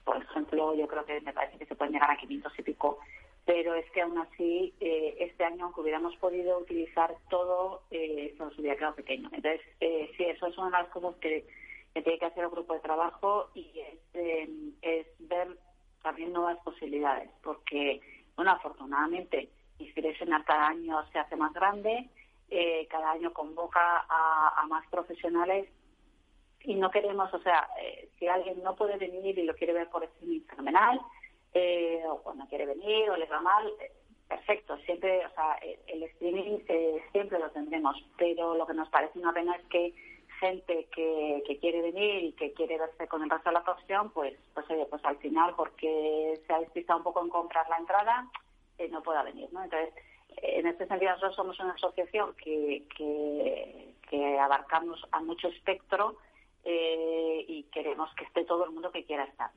[0.05, 2.99] por ejemplo, yo creo que me parece que se pueden llegar a 500 y pico,
[3.43, 8.57] pero es que aún así eh, este año, aunque hubiéramos podido utilizar todo, eh, nos
[8.57, 9.27] hubiera quedado pequeño.
[9.33, 11.45] Entonces, eh, sí, eso es una de las cosas que,
[11.91, 14.49] tiene que hacer el grupo de trabajo y es, eh,
[14.81, 15.49] es ver
[16.03, 17.99] también nuevas posibilidades, porque,
[18.35, 22.09] bueno, afortunadamente, Inspirational cada año se hace más grande,
[22.49, 25.67] eh, cada año convoca a, más profesionales
[26.61, 29.89] y no queremos, o sea, eh, si alguien no puede venir y lo quiere ver
[29.89, 31.01] por streaming fenomenal,
[31.53, 33.73] eh, o cuando quiere venir o le va mal,
[34.27, 36.59] perfecto, siempre, o sea, el streaming
[37.11, 39.93] siempre lo tendremos, pero lo que nos parece una pena es que
[40.39, 44.33] gente que, quiere venir y que quiere verse con el resto de la profesión, pues,
[44.53, 48.27] pues oye, pues al final, porque se ha despistado un poco en comprar la entrada,
[48.77, 49.63] eh, no pueda venir, ¿no?
[49.63, 49.93] Entonces,
[50.37, 53.93] en este sentido nosotros somos una asociación que, que,
[54.39, 56.17] abarcamos a mucho espectro
[56.63, 59.49] eh, y queremos que esté todo el mundo que quiera estar.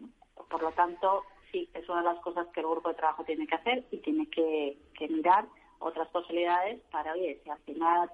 [0.49, 3.47] Por lo tanto, sí, es una de las cosas que el grupo de trabajo tiene
[3.47, 4.79] que hacer y tiene que,
[5.11, 5.47] mirar
[5.79, 8.11] otras posibilidades para, oye, si al final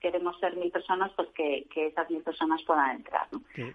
[0.00, 3.26] queremos ser mil personas, pues que, esas mil personas puedan entrar.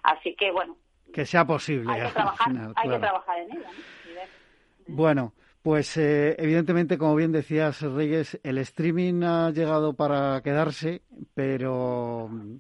[0.03, 0.77] Así que, bueno.
[1.13, 1.91] Que sea posible.
[1.91, 3.69] Hay que trabajar, hay que trabajar en ella.
[4.87, 5.33] Bueno.
[5.63, 12.57] Pues eh, evidentemente, como bien decías, Reyes, el streaming ha llegado para quedarse, pero mm,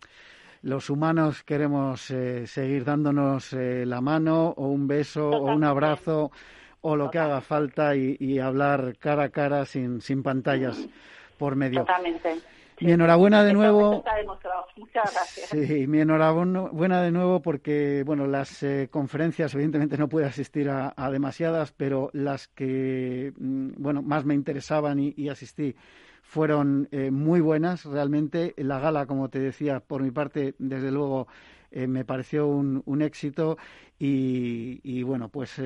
[0.61, 6.31] los humanos queremos eh, seguir dándonos eh, la mano o un beso o un abrazo
[6.79, 10.87] o lo que haga falta y, hablar cara a cara sin, sin pantallas
[11.37, 11.81] por medio.
[11.81, 12.37] Totalmente.
[12.81, 14.03] Mi enhorabuena de nuevo.
[14.75, 15.49] Muchas gracias.
[15.49, 20.93] Sí, mi enhorabuena de nuevo porque, bueno, las eh, conferencias, evidentemente no pude asistir a,
[21.11, 25.75] demasiadas, pero las que, mm, bueno, más me interesaban y, asistí
[26.21, 27.85] fueron eh, muy buenas.
[27.85, 31.27] Realmente la gala, como te decía, por mi parte, desde luego,
[31.71, 33.57] eh, me pareció un, un éxito
[33.99, 35.61] y, y, bueno, pues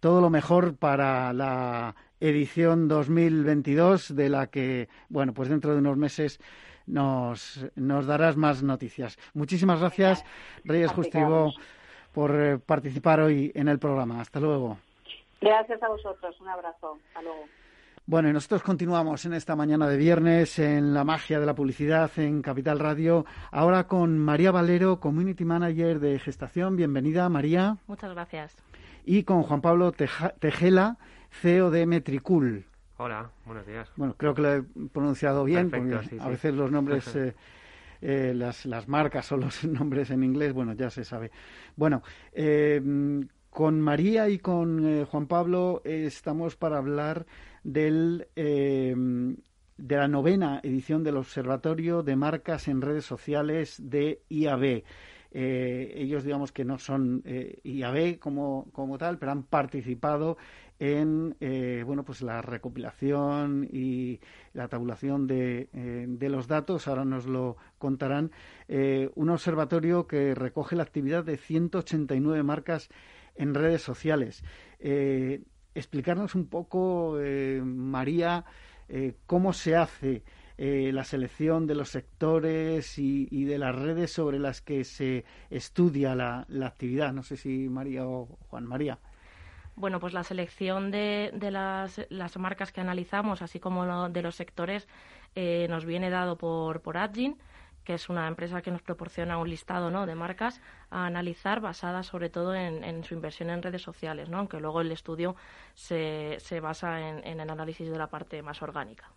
[0.00, 5.96] todo lo mejor para la edición 2022 de la que, bueno, pues dentro de unos
[5.96, 6.40] meses
[6.86, 9.18] nos, nos darás más noticias.
[9.34, 10.24] Muchísimas gracias,
[10.64, 11.52] Reyes Justivo,
[12.12, 14.20] por eh, participar hoy en el programa.
[14.20, 14.78] Hasta luego.
[15.40, 16.40] Gracias a vosotros.
[16.40, 16.98] Un abrazo.
[17.08, 17.44] Hasta luego.
[18.04, 22.10] Bueno, y nosotros continuamos en esta mañana de viernes en la magia de la publicidad
[22.16, 23.24] en Capital Radio.
[23.50, 26.76] Ahora con María Valero, Community Manager de Gestación.
[26.76, 27.76] Bienvenida, María.
[27.86, 28.56] Muchas gracias
[29.04, 30.96] y con Juan Pablo Tejela,
[31.32, 32.64] CEO de Metricool.
[32.98, 33.90] Hola, buenos días.
[33.96, 37.34] Bueno, creo que lo he pronunciado bien, porque a veces los nombres, eh,
[38.00, 41.30] eh, las, las marcas o los nombres en inglés, bueno, ya se sabe.
[41.74, 42.80] Bueno, eh,
[43.50, 47.26] con María y con Juan Pablo estamos para hablar
[47.62, 54.84] del, de la novena edición del Observatorio de Marcas en Redes Sociales de IAB.
[55.34, 60.36] Eh, ellos digamos que no son eh, IAB como, como tal, pero han participado
[60.82, 64.18] en eh, bueno pues la recopilación y
[64.52, 68.32] la tabulación de, eh, los datos ahora nos lo contarán
[69.14, 72.88] un observatorio que recoge la actividad de 189 marcas
[73.36, 74.42] en redes sociales
[75.74, 77.18] explicarnos un poco
[77.64, 78.44] María
[79.26, 80.22] cómo se hace
[80.58, 86.14] eh, la selección de los sectores y, de las redes sobre las que se estudia
[86.14, 87.12] la, actividad.
[87.12, 88.98] No sé si María o Juan María.
[89.74, 94.86] Bueno, pues la selección de, las, las, marcas que analizamos, así como de los sectores,
[95.34, 96.96] eh, nos viene dado por, por
[97.84, 100.06] que es una empresa que nos proporciona un listado ¿no?
[100.06, 104.38] de marcas a analizar basadas sobre todo en, su inversión en redes sociales, ¿no?
[104.38, 105.34] aunque luego el estudio
[105.74, 109.10] se, se basa en el análisis de la parte más orgánica.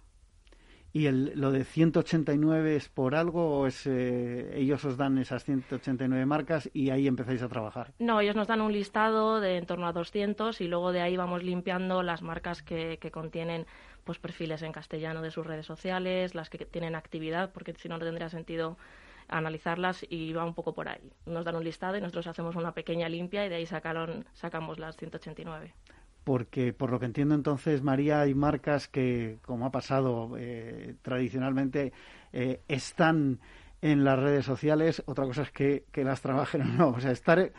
[0.96, 5.44] ¿Y el, lo de 189 es por algo o es eh, ellos os dan esas
[5.44, 7.92] 189 marcas y ahí empezáis a trabajar?
[8.00, 11.18] No, ellos nos dan un listado de en torno a 200 y luego de ahí
[11.18, 13.66] vamos limpiando las marcas que, que contienen
[14.06, 17.98] pues perfiles en castellano de sus redes sociales, las que tienen actividad, porque si no,
[17.98, 18.78] no tendría sentido
[19.28, 21.12] analizarlas y va un poco por ahí.
[21.26, 24.80] Nos dan un listado y nosotros hacemos una pequeña limpia y de ahí sacaron, sacamos
[24.80, 25.74] las 189
[26.26, 31.94] porque por lo que entiendo entonces, María, hay marcas que, como ha pasado eh, tradicionalmente,
[32.34, 33.40] eh, están
[33.82, 35.04] en las redes sociales.
[35.06, 36.90] Otra cosa es que, las trabajen o no.
[36.90, 37.52] O sea, estar,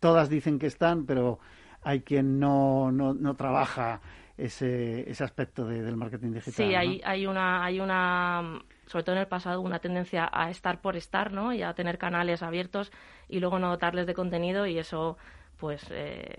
[0.00, 1.38] todas dicen que están, pero
[1.82, 4.00] hay quien no, no, no trabaja
[4.36, 6.54] ese, ese aspecto del marketing digital.
[6.54, 10.80] Sí, hay, hay, una, hay una, sobre todo en el pasado, una tendencia a estar
[10.80, 11.52] por estar, ¿no?
[11.52, 12.90] Y a tener canales abiertos
[13.28, 15.16] y luego no dotarles de contenido y eso
[15.58, 16.36] pues eh,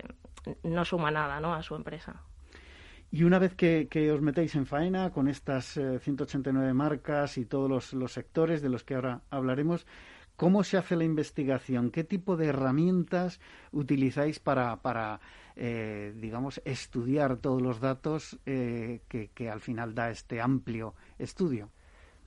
[0.62, 1.54] no suma nada ¿no?
[1.54, 2.22] a su empresa.
[3.12, 7.92] Y una vez que, os metéis en faena con estas 189 eh, marcas y todos
[7.92, 9.84] los, sectores de los que ahora hablaremos,
[10.36, 11.90] ¿cómo se hace la investigación?
[11.90, 13.40] ¿Qué tipo de herramientas
[13.72, 15.20] utilizáis para, para
[15.56, 21.70] eh, digamos, estudiar todos los datos que, que al final da este amplio estudio?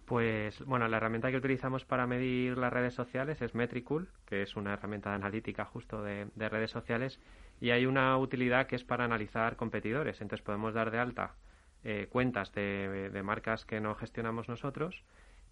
[0.06, 4.56] Pues bueno, la herramienta que utilizamos para medir las redes sociales es Metricool, que es
[4.58, 7.20] una herramienta analítica justo de, redes sociales,
[7.64, 10.20] y hay una utilidad que es para analizar competidores.
[10.20, 11.36] Entonces podemos dar de alta
[11.86, 15.06] eh, cuentas de, marcas que no gestionamos nosotros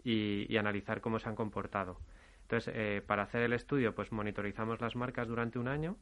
[0.03, 2.01] y, analizar cómo se han comportado.
[2.41, 5.95] Entonces, eh, para hacer el estudio, pues monitorizamos las marcas durante un año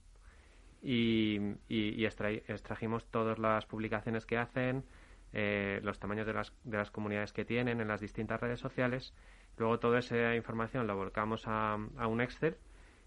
[0.82, 1.38] y,
[1.68, 4.86] y, extrajimos todas las publicaciones que hacen,
[5.32, 9.14] eh, los tamaños de las, de las comunidades que tienen en las distintas redes sociales
[9.60, 12.56] Luego toda esa información la volcamos a, un Excel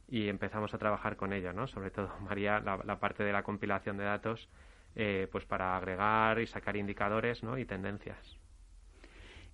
[0.09, 1.67] y empezamos a trabajar con ello, ¿no?
[1.67, 4.49] Sobre todo, María, la, parte de la compilación de datos,
[4.95, 7.59] eh, pues para agregar y sacar indicadores, ¿no?
[7.59, 8.39] Y tendencias.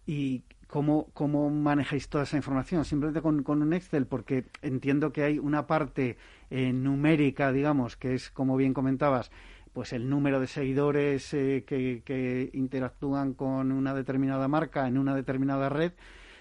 [0.07, 2.85] ¿Y cómo, cómo manejáis toda esa información?
[2.85, 4.07] ¿Simplemente con, con un Excel?
[4.07, 6.17] Porque entiendo que hay una parte
[6.51, 9.31] eh, numérica, digamos, que es, como bien comentabas,
[9.79, 15.69] pues el número de seguidores eh, que, interactúan con una determinada marca en una determinada
[15.69, 15.93] red,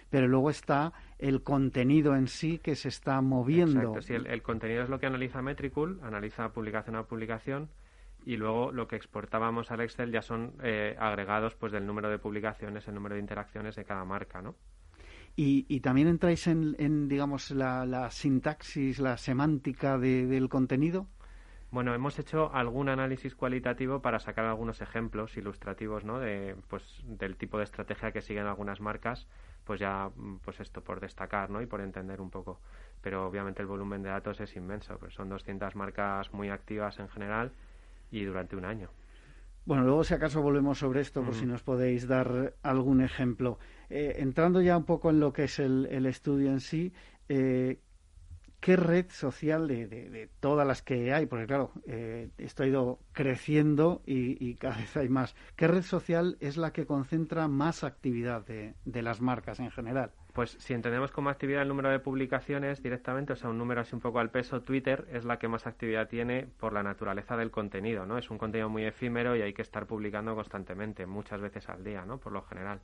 [0.10, 3.80] pero luego está el contenido en sí que se está moviendo.
[3.80, 7.70] Exacto, sí, el, contenido es lo que analiza Metricool, analiza publicación a publicación
[8.26, 12.20] y luego lo que exportábamos al Excel ya son eh, agregados pues del número de
[12.20, 14.56] publicaciones, el número de interacciones de cada marca, ¿no?
[15.40, 21.06] Y, también entráis en, digamos, la, sintaxis, la semántica del contenido.
[21.78, 26.20] Bueno, hemos hecho algún análisis cualitativo para sacar algunos ejemplos ilustrativos, ¿no?
[26.20, 29.28] De, pues, del tipo de estrategia que siguen algunas marcas,
[29.64, 30.10] pues ya,
[30.44, 31.62] pues esto por destacar, ¿no?
[31.62, 32.60] Y por entender un poco.
[33.04, 37.10] Pero obviamente el volumen de datos es inmenso, pues son 200 marcas muy activas en
[37.10, 37.52] general
[38.10, 38.90] y durante un año.
[39.68, 43.60] Bueno, luego si acaso volvemos sobre esto, por si nos podéis dar algún ejemplo.
[43.92, 46.92] Eh, entrando ya un poco en lo que es el, el estudio en sí,
[47.30, 47.82] eh,
[48.60, 51.26] ¿Qué red social de, todas las que hay?
[51.26, 55.36] Porque claro, eh, esto ha ido creciendo y, cada vez hay más.
[55.56, 60.12] ¿Qué red social es la que concentra más actividad de, las marcas en general?
[60.34, 63.96] Pues si entendemos como actividad el número de publicaciones directamente, o sea, un número así
[63.96, 67.52] un poco al peso, Twitter es la que más actividad tiene por la naturaleza del
[67.52, 68.18] contenido, ¿no?
[68.18, 72.06] Es un contenido muy efímero y hay que estar publicando constantemente, muchas veces al día,
[72.06, 72.20] ¿no?
[72.20, 72.82] Por lo general.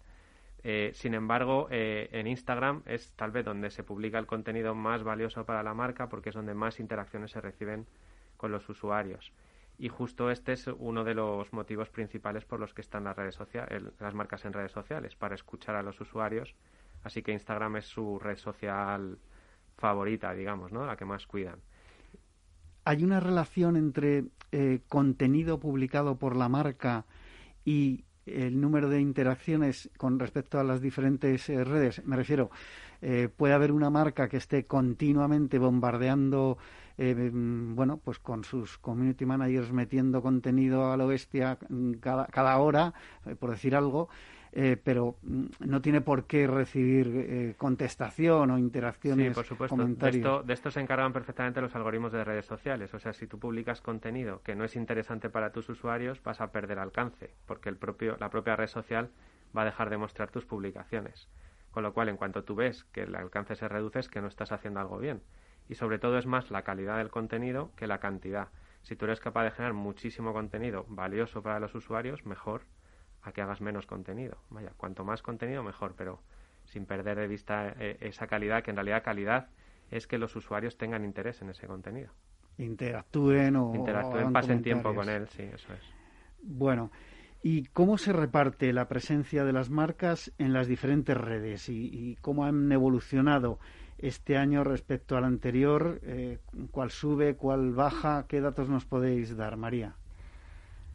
[0.63, 5.03] Eh, sin embargo, eh, en Instagram es tal vez donde se publica el contenido más
[5.03, 7.85] valioso para la marca porque es donde más interacciones se reciben
[8.37, 9.33] con los usuarios.
[9.77, 13.35] Y justo este es uno de los motivos principales por los que están las redes
[13.35, 16.55] sociales, las marcas en redes sociales, para escuchar a los usuarios.
[17.03, 19.17] Así que Instagram es su red social
[19.77, 20.85] favorita, digamos, ¿no?
[20.85, 21.59] La que más cuidan.
[22.85, 27.05] ¿Hay una relación entre eh, contenido publicado por la marca
[27.65, 32.05] y el número de interacciones con respecto a las diferentes eh, redes.
[32.05, 32.49] Me refiero,
[33.01, 36.57] eh, puede haber una marca que esté continuamente bombardeando,
[36.97, 42.27] eh, mm, bueno, pues con sus community managers metiendo contenido a la bestia mm, cada,
[42.27, 42.93] cada hora,
[43.39, 44.09] por decir algo,
[44.55, 49.29] eh, pero mm, no tiene por qué recibir eh, contestación o interacciones.
[49.29, 49.75] Sí, por supuesto.
[49.75, 52.93] De esto, de esto se encargan perfectamente los algoritmos de redes sociales.
[52.93, 56.51] O sea, si tú publicas contenido que no es interesante para tus usuarios, vas a
[56.51, 59.09] perder alcance, porque el propio, la propia red social
[59.57, 61.29] va a dejar de mostrar tus publicaciones.
[61.71, 64.27] Con lo cual, en cuanto tú ves que el alcance se reduce, es que no
[64.27, 65.23] estás haciendo algo bien.
[65.67, 68.49] Y sobre todo es más la calidad del contenido que la cantidad.
[68.83, 72.61] Si tú eres capaz de generar muchísimo contenido valioso para los usuarios, mejor
[73.23, 74.37] a que hagas menos contenido.
[74.49, 76.19] Vaya, cuanto más contenido mejor, pero
[76.65, 79.47] sin perder de vista eh, esa calidad, que en realidad calidad
[79.91, 82.11] es que los usuarios tengan interés en ese contenido.
[82.57, 83.75] Interactúen o...
[83.75, 85.83] Interactúen, pasen tiempo con él, sí, eso es.
[86.41, 86.91] Bueno,
[87.41, 92.45] ¿y cómo se reparte la presencia de las marcas en las diferentes redes y, cómo
[92.45, 93.59] han evolucionado
[93.97, 95.99] este año respecto al anterior?
[96.03, 96.39] Eh,
[96.71, 98.25] ¿Cuál sube, cuál baja?
[98.27, 99.95] ¿Qué datos nos podéis dar, María?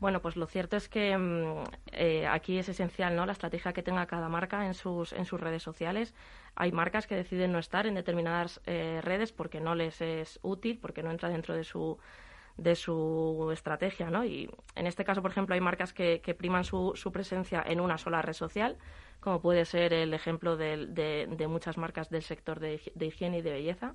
[0.00, 3.26] Bueno, pues lo cierto es que mm, eh, aquí es esencial ¿no?
[3.26, 6.14] la estrategia que tenga cada marca en sus, en sus redes sociales.
[6.54, 10.78] Hay marcas que deciden no estar en determinadas eh, redes porque no les es útil,
[10.78, 11.98] porque no entra dentro de su,
[12.56, 14.08] de su estrategia.
[14.08, 14.24] ¿no?
[14.24, 17.80] Y en este caso, por ejemplo, hay marcas que, que priman su, su, presencia en
[17.80, 18.76] una sola red social,
[19.18, 23.42] como puede ser el ejemplo de, de, muchas marcas del sector de, de higiene y
[23.42, 23.94] de belleza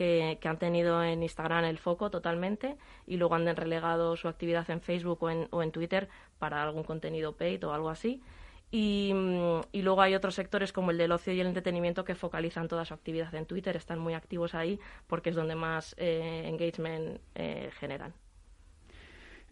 [0.00, 4.80] que, han tenido en Instagram el foco totalmente y luego han relegado su actividad en
[4.80, 8.22] Facebook o en, o en Twitter para algún contenido paid o algo así.
[8.70, 12.66] Y, mm, luego hay otros sectores como el del ocio y el entretenimiento que focalizan
[12.66, 17.20] toda su actividad en Twitter, están muy activos ahí porque es donde más eh, engagement
[17.34, 18.14] eh, generan.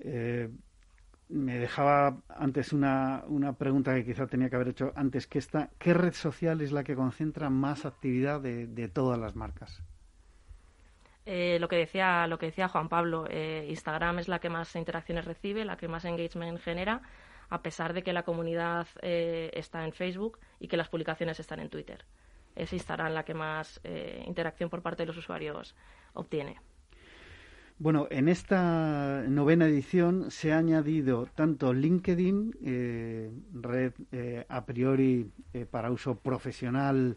[0.01, 0.49] Eh,
[1.28, 5.68] me dejaba antes una, una, pregunta que quizá tenía que haber hecho antes que esta.
[5.78, 9.82] ¿Qué red social es la que concentra más actividad de todas las marcas?
[11.30, 14.74] Eh, lo que decía lo que decía Juan Pablo eh, Instagram es la que más
[14.74, 17.02] interacciones recibe la que más engagement genera
[17.50, 21.60] a pesar de que la comunidad eh, está en Facebook y que las publicaciones están
[21.60, 22.06] en Twitter.
[22.56, 23.78] Es Instagram la que más
[24.26, 25.76] interacción por parte de los usuarios
[26.14, 26.56] obtiene.
[27.78, 33.92] Bueno, en esta novena edición se ha añadido tanto LinkedIn, red
[34.48, 35.30] a priori
[35.70, 37.16] para uso profesional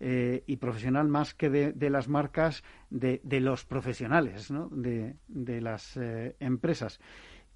[0.00, 4.68] eh, y profesional más que de, las marcas de, los profesionales, ¿no?
[4.70, 5.16] de,
[5.60, 7.00] las eh, empresas.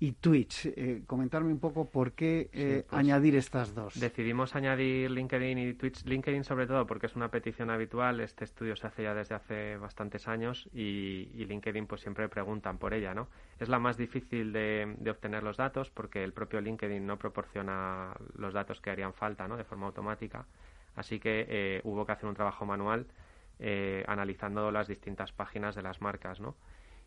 [0.03, 0.65] y Twitch.
[0.65, 4.01] Eh, comentarme un poco por qué eh, pues añadir estas dos.
[4.01, 6.05] Decidimos añadir LinkedIn y Twitch.
[6.07, 8.21] LinkedIn sobre todo porque es una petición habitual.
[8.21, 12.95] Este estudio se hace ya desde hace bastantes años y, LinkedIn pues siempre preguntan por
[12.95, 13.29] ella, ¿no?
[13.59, 18.55] Es la más difícil de, obtener los datos porque el propio LinkedIn no proporciona los
[18.55, 19.59] datos que harían falta, ¿no?
[19.59, 20.47] De forma automática.
[21.01, 23.07] Así que eh, hubo que hacer un trabajo manual
[24.07, 26.57] analizando las distintas páginas de las marcas, ¿no?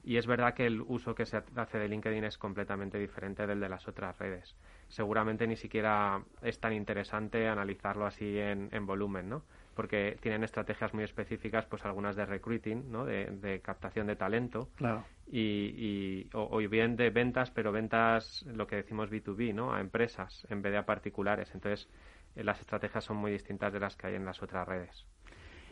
[0.04, 3.62] Y es verdad que el uso que se hace de LinkedIn es completamente diferente del
[3.62, 4.56] de las otras redes.
[4.90, 9.44] Seguramente ni siquiera es tan interesante analizarlo así en, volumen, ¿no?
[9.74, 13.06] Porque tienen estrategias muy específicas, pues algunas de recruiting, ¿no?
[13.06, 14.70] De, captación de talento.
[14.76, 15.06] Claro.
[15.32, 19.74] Y, o, bien de ventas, pero ventas, lo que decimos B2B, ¿no?
[19.74, 21.50] A empresas en vez de a particulares.
[21.56, 25.06] Entonces, eh, las estrategias son muy distintas de las que hay en las otras redes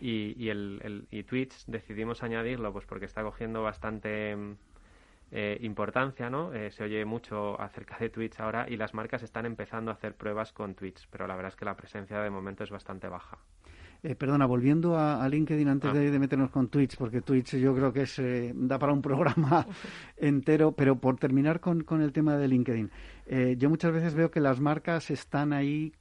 [0.01, 4.36] y, y, el, y Twitch decidimos añadirlo pues porque está cogiendo bastante
[5.32, 6.53] eh, importancia, ¿no?
[6.53, 10.16] Eh, se oye mucho acerca de Twitch ahora y las marcas están empezando a hacer
[10.16, 13.38] pruebas con Twitch, pero la verdad es que la presencia de momento es bastante baja.
[14.04, 15.93] Eh, perdona, volviendo a, LinkedIn antes ah.
[15.93, 18.22] de, meternos con Twitch, porque Twitch yo creo que es,
[18.56, 19.68] da para un programa
[20.18, 22.89] entero, pero por terminar con, con el tema de LinkedIn,
[23.58, 25.93] yo muchas veces veo que las marcas están ahí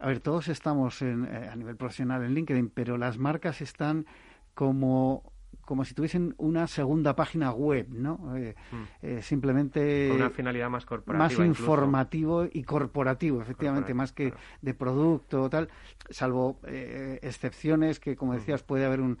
[0.00, 1.12] a ver, todos estamos eh,
[1.50, 4.06] a nivel profesional en LinkedIn, pero las marcas están
[4.54, 5.32] como
[5.68, 8.34] como si tuviesen una segunda página web, ¿no?
[8.38, 8.82] Eh, hmm.
[9.02, 10.08] eh, simplemente...
[10.08, 11.28] Con una finalidad más corporativa.
[11.28, 15.68] Más informativo y corporativo, efectivamente, más que de producto o tal,
[16.08, 18.36] salvo excepciones que, como hmm.
[18.36, 19.18] decías, puede haber un,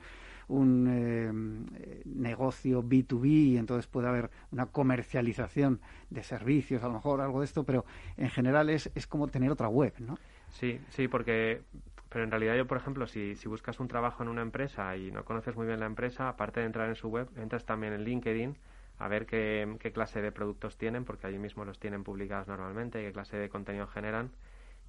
[0.48, 1.66] un
[2.06, 7.44] negocio B2B y entonces puede haber una comercialización de servicios, a lo mejor algo de
[7.44, 7.84] esto, pero
[8.16, 10.16] en general es, es como tener otra web, ¿no?
[10.48, 11.60] Sí, sí, porque
[12.08, 15.10] pero en realidad yo, por ejemplo, si, si buscas un trabajo en una empresa y
[15.10, 18.04] no conoces muy bien la empresa, aparte de entrar en su web, entras también en
[18.04, 18.56] LinkedIn
[18.98, 23.02] a ver qué, qué clase de productos tienen, porque allí mismo los tienen publicados normalmente,
[23.02, 24.30] qué clase de contenido generan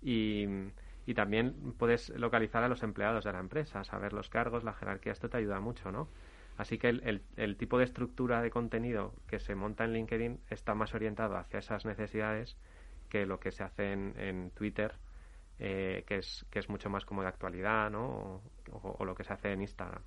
[0.02, 0.46] y,
[1.06, 5.12] y también puedes localizar a los empleados de la empresa, saber los cargos, la jerarquía,
[5.12, 6.08] esto te ayuda mucho, ¿no?
[6.58, 10.40] Así que el, el, el tipo de estructura de contenido que se monta en LinkedIn
[10.50, 12.58] está más orientado hacia esas necesidades
[13.10, 14.94] que lo que se hace en, en Twitter
[15.62, 18.42] eh, que, es, que es mucho más como de actualidad, ¿no?
[18.72, 20.02] O, lo que se hace en Instagram.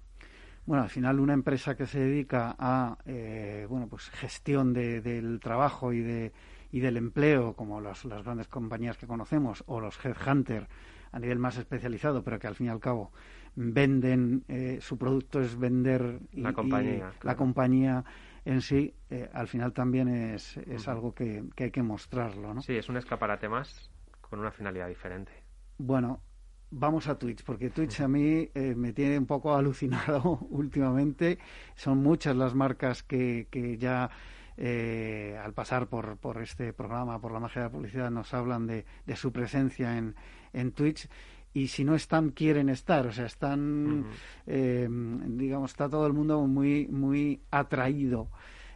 [0.65, 5.93] Bueno, al final una empresa que se dedica a eh, bueno pues gestión del trabajo
[5.93, 6.33] y de
[6.71, 10.69] y del empleo, como las grandes compañías que conocemos, o los headhunter
[11.11, 13.13] a nivel más especializado, pero que al fin y al cabo
[13.55, 18.05] venden, eh, su producto es vender la compañía, la compañía
[18.47, 18.95] en sí,
[19.35, 22.63] al final también es, es algo que, que, hay que mostrarlo, ¿no?
[22.63, 23.91] Sí, es un escaparate más
[24.33, 25.42] con una finalidad diferente.
[25.85, 26.23] Bueno,
[26.71, 31.41] vamos a Twitch, porque Twitch a mí eh, me tiene un poco alucinado últimamente.
[31.75, 34.09] Son muchas las marcas que, que ya
[34.57, 38.69] eh, al pasar por, por este programa, por la magia de la publicidad, nos hablan
[38.69, 40.15] de, de su presencia en,
[40.53, 41.09] en Twitch.
[41.53, 43.09] Y si no están quieren estar.
[43.09, 44.07] O sea están
[44.47, 48.31] eh, digamos está todo el mundo muy muy atraído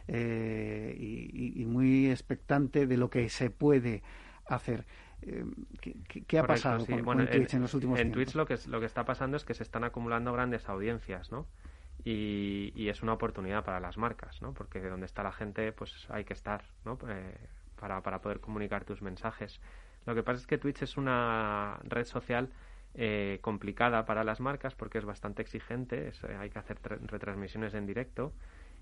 [0.09, 4.03] y, y, muy expectante de lo que se puede
[4.45, 4.85] hacer
[5.21, 5.45] eh,
[6.27, 9.05] ¿qué, ha pasado con, Twitch en, los últimos en Twitch lo que, lo que está
[9.05, 11.47] pasando es que se están acumulando grandes audiencias, ¿no?
[12.03, 14.53] Y, es una oportunidad para las marcas, ¿no?
[14.53, 16.97] Porque de donde está la gente, pues hay que estar, ¿no?
[17.09, 17.35] Eh,
[17.79, 19.59] para, para poder comunicar tus mensajes.
[20.05, 22.49] Lo que pasa es que Twitch es una red social
[22.99, 28.33] eh, complicada para las marcas porque es bastante exigente, hay que hacer retransmisiones en directo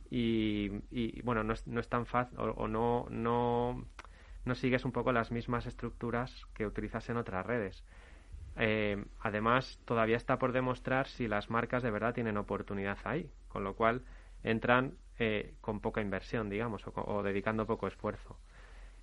[0.10, 3.84] y, y bueno, no es, no es tan fácil o, no, no
[4.46, 7.84] no sigues un poco las mismas estructuras que utilizas en otras redes.
[8.58, 13.64] Eh, además, todavía está por demostrar si las marcas de verdad tienen oportunidad ahí, con
[13.64, 14.04] lo cual
[14.44, 18.38] entran eh, con poca inversión, digamos, o, dedicando poco esfuerzo.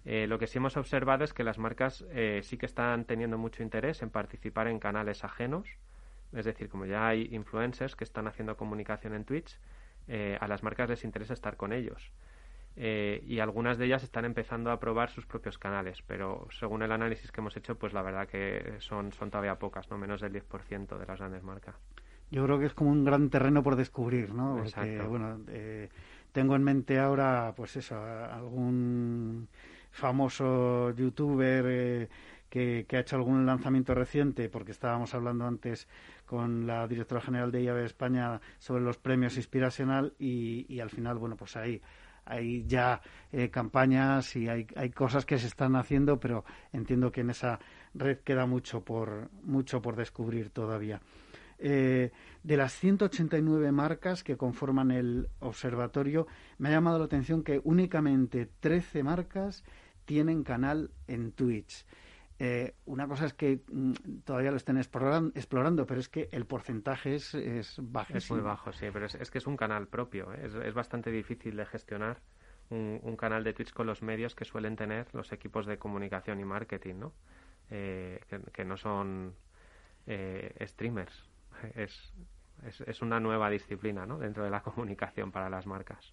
[0.05, 2.05] Eh, lo que sí hemos observado es que las marcas
[2.43, 5.69] sí que están teniendo mucho interés en participar en canales ajenos,
[6.33, 9.59] es decir, como ya hay influencers que están haciendo comunicación en Twitch,
[10.41, 12.11] a las marcas les interesa estar con ellos.
[12.77, 16.93] Eh, y algunas de ellas están empezando a probar sus propios canales, pero según el
[16.93, 20.33] análisis que hemos hecho, pues la verdad que son, son todavía pocas, no menos del
[20.33, 21.75] 10% de las grandes marcas.
[22.31, 24.57] Yo creo que es como un gran terreno por descubrir, ¿no?
[24.57, 25.91] Porque, bueno, eh,
[26.33, 29.49] tengo en mente ahora, pues eso, algún
[29.91, 32.09] famoso youtuber eh,
[32.49, 35.89] que, que, ha hecho algún lanzamiento reciente, porque estábamos hablando antes
[36.25, 41.19] con la directora general de IAB España sobre los premios Inspiracional y, y al final,
[41.19, 41.83] bueno, pues ahí
[42.25, 43.01] hay ya
[43.33, 47.59] eh, campañas y hay, hay cosas que se están haciendo, pero entiendo que en esa
[47.95, 51.01] red queda mucho por, mucho por descubrir todavía.
[51.65, 52.11] Eh,
[52.43, 56.27] de las 189 marcas que conforman el observatorio,
[56.59, 59.63] me ha llamado la atención que únicamente 13 marcas
[60.05, 61.87] tienen canal en Twitch.
[62.45, 63.93] Eh, una cosa es que mm,
[64.25, 68.19] todavía lo estén explorando, pero es que el porcentaje es, es bajísimo.
[68.19, 70.33] Es muy bajo, sí, pero es, que es un canal propio.
[70.35, 70.51] ¿eh?
[70.65, 72.21] Es, bastante difícil de gestionar
[72.69, 76.45] un, canal de Twitch con los medios que suelen tener los equipos de comunicación y
[76.45, 77.13] marketing, ¿no?
[77.71, 78.19] Eh,
[78.53, 79.37] que, no son
[80.67, 81.31] streamers.
[81.77, 82.13] Es,
[82.65, 84.19] es, una nueva disciplina ¿no?
[84.19, 86.13] dentro de la comunicación para las marcas.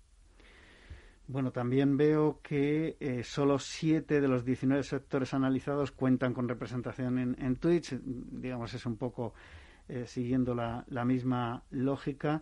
[1.30, 7.20] Bueno, también veo que eh, solo siete de los 19 sectores analizados cuentan con representación
[7.20, 8.00] en, Twitch.
[8.02, 9.36] Digamos, es un poco
[9.88, 12.42] eh, siguiendo la, misma lógica.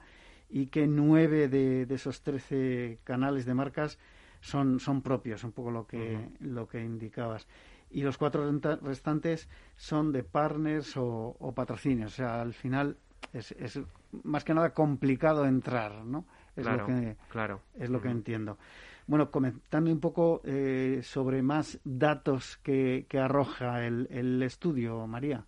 [0.50, 4.00] Y que nueve de, esos 13 canales de marcas
[4.40, 7.46] son, son propios, un poco lo que, lo que indicabas.
[7.92, 8.50] Y los cuatro
[8.84, 12.14] restantes son de partners o, patrocinios.
[12.14, 12.96] O sea, al final
[13.34, 13.82] es, es
[14.24, 16.24] más que nada complicado entrar, ¿no?
[16.58, 17.62] Es claro, lo que, claro.
[17.80, 18.58] Es lo que entiendo.
[19.06, 25.46] Bueno, comentando un poco eh, sobre más datos que, arroja el, estudio, María.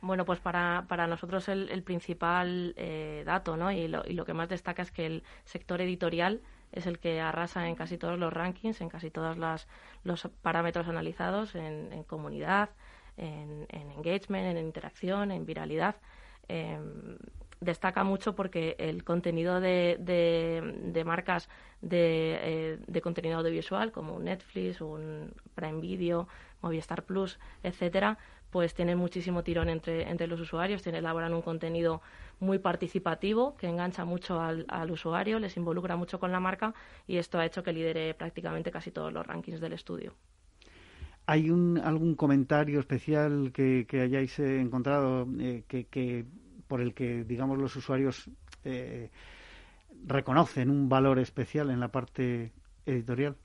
[0.00, 3.70] Bueno, pues para, para nosotros el, principal eh, dato ¿no?
[3.70, 6.40] y, lo, y lo que más destaca es que el sector editorial
[6.72, 11.54] es el que arrasa en casi todos los rankings, en casi todos los parámetros analizados,
[11.54, 12.70] en, comunidad,
[13.16, 15.96] en, engagement, en interacción, en viralidad.
[16.48, 17.18] Em,
[17.66, 21.50] destaca mucho porque el contenido de, de, marcas
[21.82, 26.28] de, eh, de, contenido audiovisual como Netflix, un Prime Video,
[26.62, 28.18] Movistar Plus, etcétera,
[28.50, 32.00] pues tienen muchísimo tirón entre, entre los usuarios, tienen, elaboran un contenido
[32.40, 36.72] muy participativo que engancha mucho al, usuario, les involucra mucho con la marca
[37.06, 40.14] y esto ha hecho que lidere prácticamente casi todos los rankings del estudio.
[41.26, 46.24] ¿Hay un, algún comentario especial que, hayáis eh, encontrado eh, que
[46.66, 48.30] por el que, digamos, los usuarios
[48.64, 49.10] eh,
[50.04, 52.52] reconocen un valor especial en la parte
[52.84, 53.36] editorial?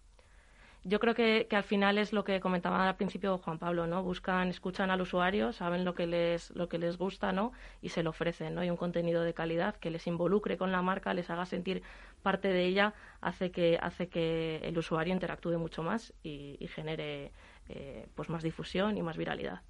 [0.83, 4.01] Yo creo que, al final es lo que comentaba al principio Juan Pablo, ¿no?
[4.01, 7.51] Buscan, escuchan al usuario, saben lo que les, lo que les gusta, ¿no?
[7.83, 8.63] Y se lo ofrecen, ¿no?
[8.63, 11.83] Y un contenido de calidad que les involucre con la marca, les haga sentir
[12.23, 17.31] parte de ella, hace que, hace que el usuario interactúe mucho más y, genere
[17.69, 19.61] eh, pues más difusión y más viralidad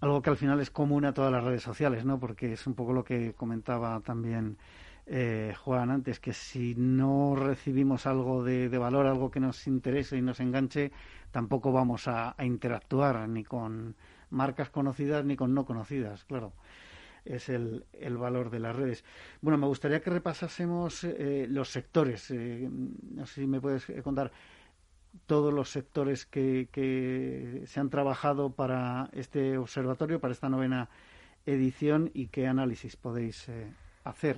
[0.00, 2.18] algo que al final es común a todas las redes sociales, ¿no?
[2.18, 4.58] Porque es un poco lo que comentaba también
[5.06, 10.22] eh, Juan antes, que si no recibimos algo de, valor, algo que nos interese y
[10.22, 10.90] nos enganche,
[11.30, 13.94] tampoco vamos a, interactuar ni con
[14.30, 16.52] marcas conocidas ni con no conocidas, claro.
[17.24, 19.04] Es el, el valor de las redes.
[19.40, 22.30] Bueno, me gustaría que repasásemos eh, los sectores.
[22.30, 24.30] Eh, no sé si me puedes contar
[25.26, 30.88] todos los sectores que, se han trabajado para este observatorio, para esta novena
[31.46, 33.72] edición y qué análisis podéis eh,
[34.04, 34.36] hacer.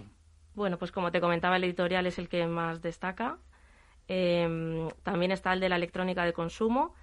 [0.55, 3.39] Bueno, pues como te comentaba, el editorial es el que más destaca.
[4.09, 6.95] Em, también está el de la electrónica de consumo,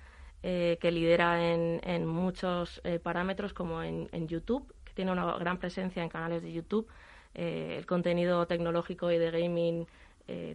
[0.43, 6.03] eh, que lidera en, muchos eh, parámetros, como en, YouTube, que tiene una gran presencia
[6.03, 6.87] en canales de YouTube.
[7.33, 9.85] el contenido tecnológico y de gaming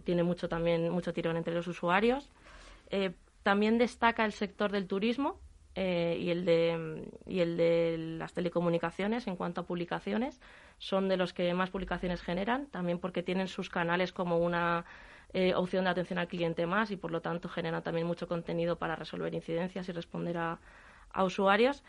[0.03, 2.29] tiene mucho también mucho tirón entre los usuarios.
[2.91, 3.13] Eh,
[3.43, 5.39] también destaca el sector del turismo
[5.73, 10.39] eh, y, el de, y el de las telecomunicaciones en cuanto a publicaciones.
[10.77, 14.85] Son de los que más publicaciones generan, también porque tienen sus canales como una
[15.33, 18.77] eh, opción de atención al cliente más y por lo tanto generan también mucho contenido
[18.77, 20.59] para resolver incidencias y responder a,
[21.23, 21.83] usuarios.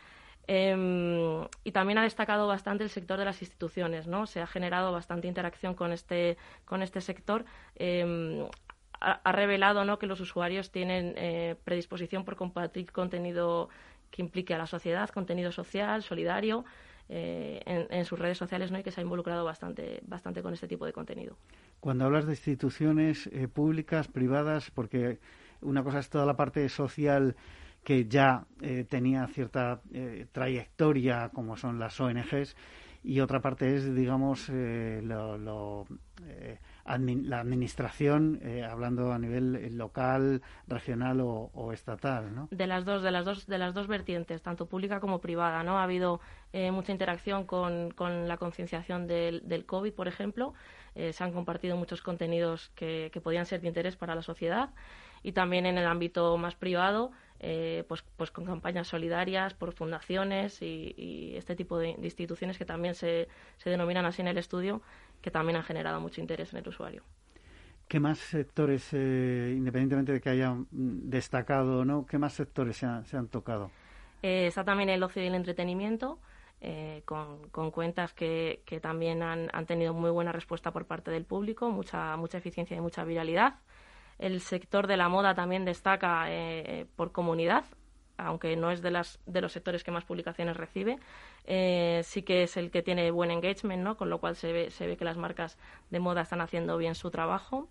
[0.47, 4.27] Em, y también ha destacado bastante el sector de las instituciones, ¿no?
[4.27, 7.45] Se ha generado bastante interacción con este, con este sector.
[7.75, 8.45] Em,
[9.03, 9.99] ha, revelado ¿no?
[9.99, 13.69] que los usuarios tienen eh, predisposición por compartir contenido
[14.09, 16.63] que implique a la sociedad, contenido social, solidario,
[17.09, 18.79] eh, en, sus redes sociales ¿no?
[18.79, 21.35] y que se ha involucrado bastante, bastante con este tipo de contenido.
[21.79, 25.19] Cuando hablas de instituciones eh, públicas, privadas, porque
[25.61, 27.35] una cosa es toda la parte social
[27.83, 28.45] que ya
[28.87, 29.81] tenía cierta
[30.31, 32.55] trayectoria, como son las ONGs,
[33.03, 35.85] y otra parte es, digamos, lo,
[36.85, 42.47] la administración, eh, hablando a nivel eh, local, regional o, estatal, ¿no?
[42.51, 45.79] De las dos, de las dos, de las dos vertientes, tanto pública como privada, ¿no?
[45.79, 46.19] Ha habido
[46.51, 50.53] eh, mucha interacción con, con la concienciación del, del, COVID, por ejemplo.
[50.95, 54.69] se han compartido muchos contenidos que, que podían ser de interés para la sociedad
[55.23, 57.11] y también en el ámbito más privado,
[57.87, 62.93] pues, pues con campañas solidarias por fundaciones y, este tipo de, de, instituciones que también
[62.93, 63.27] se,
[63.57, 64.81] se denominan así en el estudio,
[65.23, 67.01] que también han generado mucho interés en el usuario.
[67.87, 72.85] ¿Qué más sectores, eh, independientemente de que hayan destacado o no, qué más sectores se,
[72.85, 73.71] han tocado?
[74.21, 76.19] Eh, está también el ocio y el entretenimiento,
[77.05, 82.15] con, cuentas que, también han, han, tenido muy buena respuesta por parte del público, mucha,
[82.15, 83.55] mucha eficiencia y mucha viralidad.
[84.17, 86.27] El sector de la moda también destaca
[86.95, 87.65] por comunidad,
[88.17, 90.97] aunque no es de, los sectores que más publicaciones recibe,
[91.45, 93.97] eh, sí que es el que tiene buen engagement, ¿no?
[93.97, 95.57] con lo cual se ve, se ve que las marcas
[95.89, 97.69] de moda están haciendo bien su trabajo.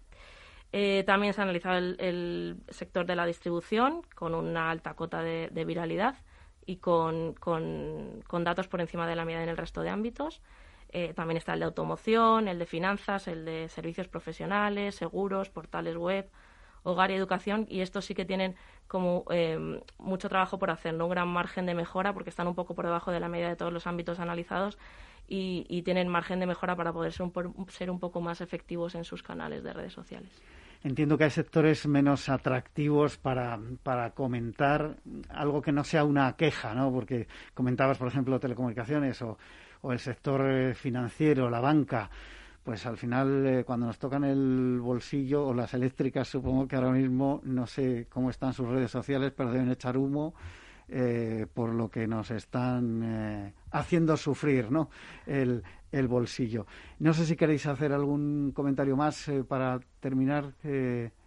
[0.73, 5.65] Eh, también se ha analizado el, sector de la distribución con una alta cota de,
[5.67, 6.17] viralidad
[6.65, 10.41] y con, con, datos por encima de la media en el resto de ámbitos.
[10.89, 15.97] Eh, también está el de automoción, el de finanzas, el de servicios profesionales, seguros, portales
[15.97, 16.31] web,
[16.83, 18.55] hogar y educación y estos sí que tienen
[18.89, 21.07] como eh, mucho trabajo por hacer, ¿no?
[21.07, 23.57] un gran margen de mejora porque están un poco por debajo de la media de
[23.57, 24.79] todos los ámbitos analizados
[25.29, 29.05] y, tienen margen de mejora para poder ser un, ser un poco más efectivos en
[29.05, 30.31] sus canales de redes sociales.
[30.85, 34.97] Entiendo que hay sectores menos atractivos para, para comentar
[35.31, 36.93] algo que no sea una queja, ¿no?
[36.93, 39.39] Porque comentabas, por ejemplo, telecomunicaciones o,
[39.81, 42.11] o el sector eh, financiero, la banca
[42.63, 46.93] pues al final eh, cuando nos tocan el bolsillo o las eléctricas supongo que ahora
[46.93, 50.35] mismo no sé cómo están sus redes sociales pero deben echar humo
[50.89, 54.91] eh, por lo que nos están eh, haciendo sufrir ¿no?
[55.27, 56.67] el, el, bolsillo.
[56.99, 60.53] No sé si queréis hacer algún comentario más para terminar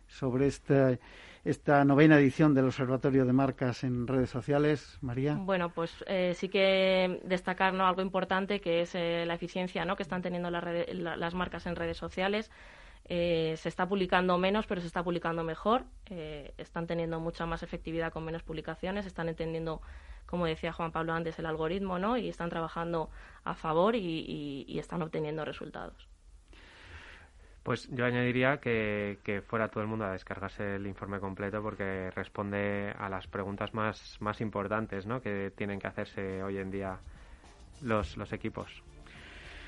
[0.07, 0.99] sobre este
[1.45, 5.35] esta novena edición del Observatorio de Marcas en redes sociales, María?
[5.35, 9.95] Bueno, pues eh, sí que destacar algo importante que es eh, la eficiencia ¿no?
[9.95, 12.49] que están teniendo las marcas en redes sociales.
[13.07, 15.83] Eh, se está publicando menos, pero se está publicando mejor.
[16.57, 19.05] están teniendo mucha más efectividad con menos publicaciones.
[19.05, 19.81] Están entendiendo,
[20.25, 22.17] como decía Juan Pablo antes, el algoritmo, ¿no?
[22.17, 23.11] Y están trabajando
[23.43, 26.07] a favor y están obteniendo resultados.
[27.65, 32.93] Pues yo añadiría que, fuera todo el mundo a descargarse el informe completo porque responde
[32.95, 35.19] a las preguntas más, más importantes ¿no?
[35.19, 36.99] que tienen que hacerse hoy en día
[37.81, 38.83] los, los equipos.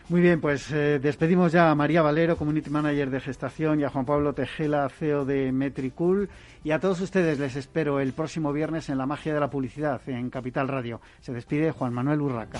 [0.09, 3.89] Muy bien, pues eh, despedimos ya a María Valero, Community Manager de Gestación, y a
[3.89, 6.29] Juan Pablo Tejela, CEO de Metricool.
[6.63, 10.07] Y a todos ustedes les espero el próximo viernes en La Magia de la Publicidad,
[10.07, 11.01] en Capital Radio.
[11.19, 12.59] Se despide Juan Manuel Urraca.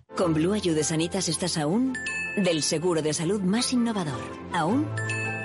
[0.15, 1.93] Con Blue Ayude Sanitas estás aún
[2.35, 4.21] del seguro de salud más innovador.
[4.53, 4.87] Aún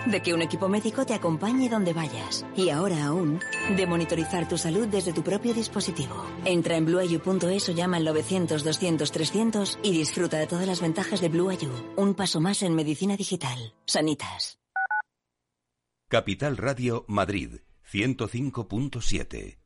[0.07, 2.45] de que un equipo médico te acompañe donde vayas.
[2.57, 3.41] Y ahora aún
[3.77, 6.15] de monitorizar tu salud desde tu propio dispositivo.
[6.45, 11.21] Entra en blueayu.es o llama al 900 200 300 y disfruta de todas las ventajas
[11.21, 11.51] de Blue
[11.97, 13.75] Un paso más en medicina digital.
[13.87, 14.59] Sanitas.
[16.09, 17.61] Capital Radio Madrid
[17.91, 19.66] 105.7